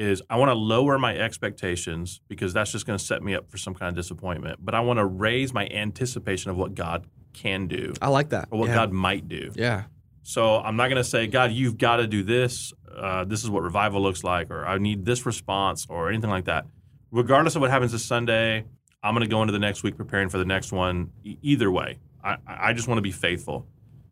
Is 0.00 0.22
I 0.30 0.36
want 0.36 0.48
to 0.48 0.54
lower 0.54 0.98
my 0.98 1.14
expectations 1.14 2.22
because 2.26 2.54
that's 2.54 2.72
just 2.72 2.86
going 2.86 2.98
to 2.98 3.04
set 3.04 3.22
me 3.22 3.34
up 3.34 3.50
for 3.50 3.58
some 3.58 3.74
kind 3.74 3.90
of 3.90 3.94
disappointment. 3.94 4.58
But 4.64 4.74
I 4.74 4.80
want 4.80 4.98
to 4.98 5.04
raise 5.04 5.52
my 5.52 5.66
anticipation 5.66 6.50
of 6.50 6.56
what 6.56 6.74
God 6.74 7.06
can 7.32 7.66
do 7.66 7.92
I 8.00 8.08
like 8.08 8.30
that. 8.30 8.48
or 8.50 8.58
what 8.58 8.68
yeah. 8.68 8.76
God 8.76 8.92
might 8.92 9.28
do. 9.28 9.52
Yeah. 9.54 9.84
So 10.22 10.56
I'm 10.58 10.76
not 10.76 10.88
going 10.88 10.96
to 10.96 11.04
say, 11.04 11.26
God, 11.26 11.52
you've 11.52 11.78
got 11.78 11.96
to 11.96 12.06
do 12.06 12.22
this. 12.22 12.72
Uh, 12.90 13.24
this 13.24 13.42
is 13.44 13.50
what 13.50 13.62
revival 13.62 14.00
looks 14.00 14.24
like, 14.24 14.50
or 14.50 14.66
I 14.66 14.78
need 14.78 15.04
this 15.04 15.26
response, 15.26 15.86
or 15.88 16.08
anything 16.08 16.30
like 16.30 16.44
that. 16.46 16.66
Regardless 17.10 17.56
of 17.56 17.60
what 17.60 17.70
happens 17.70 17.92
this 17.92 18.04
Sunday, 18.04 18.64
I'm 19.02 19.14
going 19.14 19.26
to 19.26 19.30
go 19.30 19.42
into 19.42 19.52
the 19.52 19.58
next 19.58 19.82
week 19.82 19.96
preparing 19.96 20.28
for 20.28 20.38
the 20.38 20.44
next 20.44 20.72
one. 20.72 21.10
E- 21.24 21.36
either 21.42 21.70
way, 21.70 21.98
I, 22.22 22.36
I 22.46 22.72
just 22.72 22.88
want 22.88 22.98
to 22.98 23.02
be 23.02 23.12
faithful. 23.12 23.66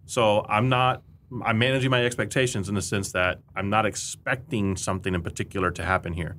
So 0.07 0.44
I'm 0.48 0.68
not. 0.68 1.03
I'm 1.45 1.59
managing 1.59 1.91
my 1.91 2.05
expectations 2.05 2.69
in 2.69 2.75
the 2.75 2.83
sense 2.83 3.12
that 3.12 3.41
I'm 3.55 3.69
not 3.69 3.85
expecting 3.87 4.77
something 4.77 5.14
in 5.14 5.23
particular 5.23 5.71
to 5.73 5.85
happen 5.85 6.12
here, 6.14 6.37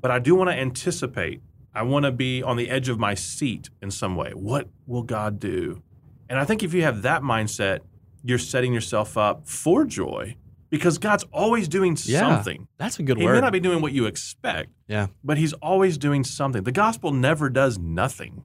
but 0.00 0.10
I 0.10 0.18
do 0.18 0.34
want 0.34 0.50
to 0.50 0.56
anticipate. 0.56 1.40
I 1.74 1.82
want 1.82 2.04
to 2.04 2.12
be 2.12 2.42
on 2.42 2.56
the 2.56 2.70
edge 2.70 2.88
of 2.88 2.98
my 2.98 3.14
seat 3.14 3.70
in 3.82 3.90
some 3.90 4.16
way. 4.16 4.30
What 4.34 4.68
will 4.86 5.02
God 5.02 5.38
do? 5.40 5.82
And 6.28 6.38
I 6.38 6.44
think 6.44 6.62
if 6.62 6.72
you 6.74 6.82
have 6.82 7.02
that 7.02 7.22
mindset, 7.22 7.80
you're 8.22 8.38
setting 8.38 8.72
yourself 8.72 9.16
up 9.18 9.46
for 9.48 9.84
joy 9.84 10.36
because 10.70 10.98
God's 10.98 11.24
always 11.32 11.68
doing 11.68 11.96
Yeah. 12.04 12.20
something. 12.20 12.66
That's 12.78 12.98
a 12.98 13.02
good 13.02 13.16
word. 13.18 13.20
He 13.22 13.26
word. 13.26 13.34
may 13.34 13.40
not 13.40 13.52
be 13.52 13.60
doing 13.60 13.80
what 13.82 13.92
you 13.92 14.06
expect, 14.06 14.70
Yeah. 14.88 15.08
but 15.22 15.36
He's 15.38 15.52
always 15.54 15.98
doing 15.98 16.24
something. 16.24 16.62
The 16.64 16.72
gospel 16.72 17.12
never 17.12 17.48
does 17.50 17.78
nothing. 17.78 18.44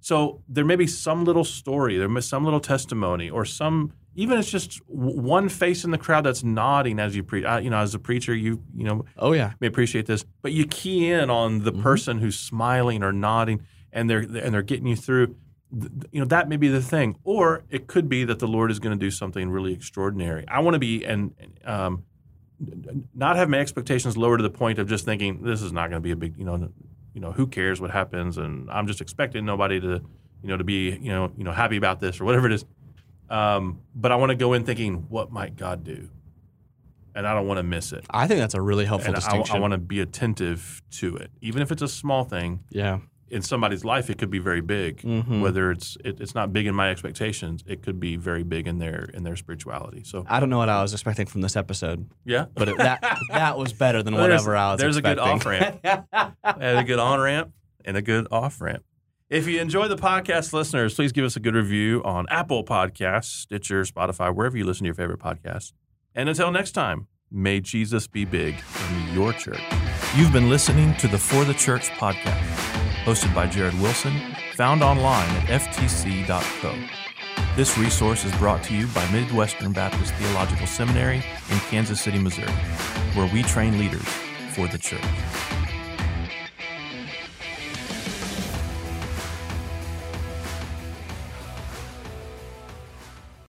So 0.00 0.42
there 0.48 0.64
may 0.64 0.76
be 0.76 0.86
some 0.86 1.24
little 1.24 1.44
story, 1.44 1.98
there 1.98 2.08
may 2.08 2.16
be 2.18 2.22
some 2.22 2.44
little 2.44 2.60
testimony, 2.60 3.28
or 3.30 3.44
some 3.44 3.92
even 4.16 4.38
it's 4.38 4.50
just 4.50 4.80
w- 4.88 5.20
one 5.20 5.48
face 5.48 5.84
in 5.84 5.92
the 5.92 5.98
crowd 5.98 6.24
that's 6.24 6.42
nodding 6.42 6.98
as 6.98 7.14
you 7.14 7.22
preach. 7.22 7.44
You 7.62 7.70
know, 7.70 7.78
as 7.78 7.94
a 7.94 7.98
preacher, 7.98 8.34
you 8.34 8.62
you 8.74 8.84
know 8.84 9.04
oh 9.18 9.32
yeah. 9.32 9.52
may 9.60 9.66
appreciate 9.66 10.06
this, 10.06 10.24
but 10.42 10.52
you 10.52 10.66
key 10.66 11.10
in 11.10 11.30
on 11.30 11.60
the 11.64 11.72
Mhm. 11.72 11.82
person 11.82 12.18
who's 12.18 12.38
smiling 12.38 13.02
or 13.02 13.12
nodding, 13.12 13.62
and 13.92 14.08
they're 14.10 14.20
and 14.20 14.52
they're 14.54 14.62
getting 14.62 14.86
you 14.86 14.96
through. 14.96 15.36
You 16.10 16.20
know 16.20 16.24
that 16.26 16.48
may 16.48 16.56
be 16.56 16.66
the 16.68 16.82
thing, 16.82 17.16
or 17.22 17.62
it 17.70 17.86
could 17.86 18.08
be 18.08 18.24
that 18.24 18.40
the 18.40 18.48
Lord 18.48 18.70
is 18.72 18.80
going 18.80 18.98
to 18.98 19.04
do 19.06 19.10
something 19.10 19.48
really 19.50 19.72
extraordinary. 19.72 20.44
I 20.48 20.58
want 20.60 20.74
to 20.74 20.80
be 20.80 21.04
and 21.04 21.32
um, 21.64 22.02
not 23.14 23.36
have 23.36 23.48
my 23.48 23.58
expectations 23.58 24.16
lower 24.16 24.36
to 24.36 24.42
the 24.42 24.50
point 24.50 24.78
of 24.80 24.88
just 24.88 25.04
thinking 25.04 25.42
this 25.42 25.62
is 25.62 25.72
not 25.72 25.88
going 25.88 26.02
to 26.02 26.04
be 26.04 26.10
a 26.10 26.16
big, 26.16 26.36
you 26.36 26.44
know, 26.44 26.70
you 27.14 27.20
know, 27.20 27.32
who 27.32 27.46
cares 27.46 27.80
what 27.80 27.90
happens, 27.90 28.38
and 28.38 28.70
I'm 28.70 28.86
just 28.86 29.00
expecting 29.00 29.44
nobody 29.44 29.80
to, 29.80 30.00
you 30.42 30.48
know, 30.48 30.56
to 30.56 30.64
be, 30.64 30.90
you 30.90 31.10
know, 31.10 31.32
you 31.36 31.44
know, 31.44 31.52
happy 31.52 31.76
about 31.76 32.00
this 32.00 32.20
or 32.20 32.24
whatever 32.24 32.46
it 32.46 32.52
is. 32.52 32.64
Um, 33.28 33.80
but 33.94 34.10
I 34.10 34.16
want 34.16 34.30
to 34.30 34.36
go 34.36 34.52
in 34.54 34.64
thinking, 34.64 35.06
what 35.08 35.30
might 35.30 35.56
God 35.56 35.84
do, 35.84 36.08
and 37.14 37.26
I 37.26 37.34
don't 37.34 37.46
want 37.46 37.58
to 37.58 37.62
miss 37.62 37.92
it 37.92 38.04
I 38.10 38.26
think 38.26 38.40
that's 38.40 38.54
a 38.54 38.62
really 38.62 38.84
helpful 38.84 39.08
and 39.08 39.16
I, 39.16 39.20
distinction. 39.20 39.60
want 39.60 39.72
to 39.72 39.78
be 39.78 40.00
attentive 40.00 40.82
to 40.92 41.16
it, 41.16 41.30
even 41.40 41.62
if 41.62 41.70
it's 41.72 41.82
a 41.82 41.88
small 41.88 42.24
thing 42.24 42.60
yeah. 42.70 42.98
In 43.30 43.42
somebody's 43.42 43.84
life. 43.84 44.10
It 44.10 44.18
could 44.18 44.30
be 44.30 44.38
very 44.38 44.60
big. 44.60 45.02
Mhm. 45.02 45.40
Whether 45.40 45.70
it's 45.70 45.96
it, 46.04 46.20
it's 46.20 46.34
not 46.34 46.52
big 46.52 46.66
in 46.66 46.74
my 46.74 46.90
expectations, 46.90 47.62
it 47.66 47.82
could 47.82 48.00
be 48.00 48.16
very 48.16 48.42
big 48.42 48.66
in 48.66 48.78
their 48.78 49.10
in 49.14 49.22
their 49.22 49.36
spirituality. 49.36 50.02
So 50.04 50.24
I 50.28 50.40
don't 50.40 50.50
know 50.50 50.58
what 50.58 50.68
I 50.68 50.82
was 50.82 50.92
expecting 50.92 51.26
from 51.26 51.40
this 51.40 51.56
episode, 51.56 52.10
yeah, 52.24 52.46
but 52.54 52.68
it, 52.68 52.76
that 52.78 53.00
that 53.30 53.56
was 53.58 53.72
better 53.72 54.02
than 54.02 54.14
Well, 54.14 54.24
there's- 54.28 54.40
whatever 54.42 54.56
I 54.56 54.72
was 54.72 54.80
there's 54.80 54.96
a 54.96 55.02
good 55.02 55.18
off 55.18 55.46
ramp, 55.46 55.80
and 55.84 56.78
a 56.78 56.84
good 56.84 56.98
on 56.98 57.20
ramp 57.20 57.52
and 57.84 57.96
a 57.96 58.02
good 58.02 58.26
off 58.30 58.60
ramp. 58.60 58.84
If 59.28 59.46
you 59.46 59.60
enjoy 59.60 59.86
the 59.86 59.96
podcast, 59.96 60.52
listeners, 60.52 60.94
please 60.96 61.12
give 61.12 61.24
us 61.24 61.36
a 61.36 61.40
good 61.40 61.54
review 61.54 62.02
on 62.04 62.26
Apple 62.30 62.64
Podcasts, 62.64 63.26
Stitcher, 63.42 63.82
Spotify, 63.84 64.34
wherever 64.34 64.58
you 64.58 64.64
listen 64.64 64.82
to 64.84 64.88
your 64.88 64.94
favorite 64.96 65.20
podcasts. 65.20 65.72
And 66.16 66.28
until 66.28 66.50
next 66.50 66.72
time, 66.72 67.06
may 67.30 67.60
Jesus 67.60 68.08
be 68.08 68.24
big 68.24 68.56
in 68.90 69.14
your 69.14 69.32
church. 69.32 69.60
You've 70.16 70.32
been 70.32 70.48
listening 70.50 70.96
to 70.96 71.06
the 71.06 71.16
For 71.18 71.44
the 71.44 71.54
Church 71.54 71.90
podcast, 71.90 72.69
hosted 73.04 73.34
by 73.34 73.46
Jared 73.46 73.78
Wilson, 73.80 74.12
found 74.54 74.82
online 74.82 75.28
at 75.36 75.60
ftc.co. 75.60 76.74
This 77.56 77.76
resource 77.78 78.24
is 78.24 78.32
brought 78.36 78.62
to 78.64 78.74
you 78.74 78.86
by 78.88 79.10
Midwestern 79.10 79.72
Baptist 79.72 80.14
Theological 80.14 80.66
Seminary 80.66 81.16
in 81.50 81.58
Kansas 81.70 82.00
City, 82.00 82.18
Missouri, 82.18 82.52
where 83.14 83.32
we 83.32 83.42
train 83.42 83.78
leaders 83.78 84.06
for 84.54 84.68
the 84.68 84.78
church. 84.78 85.02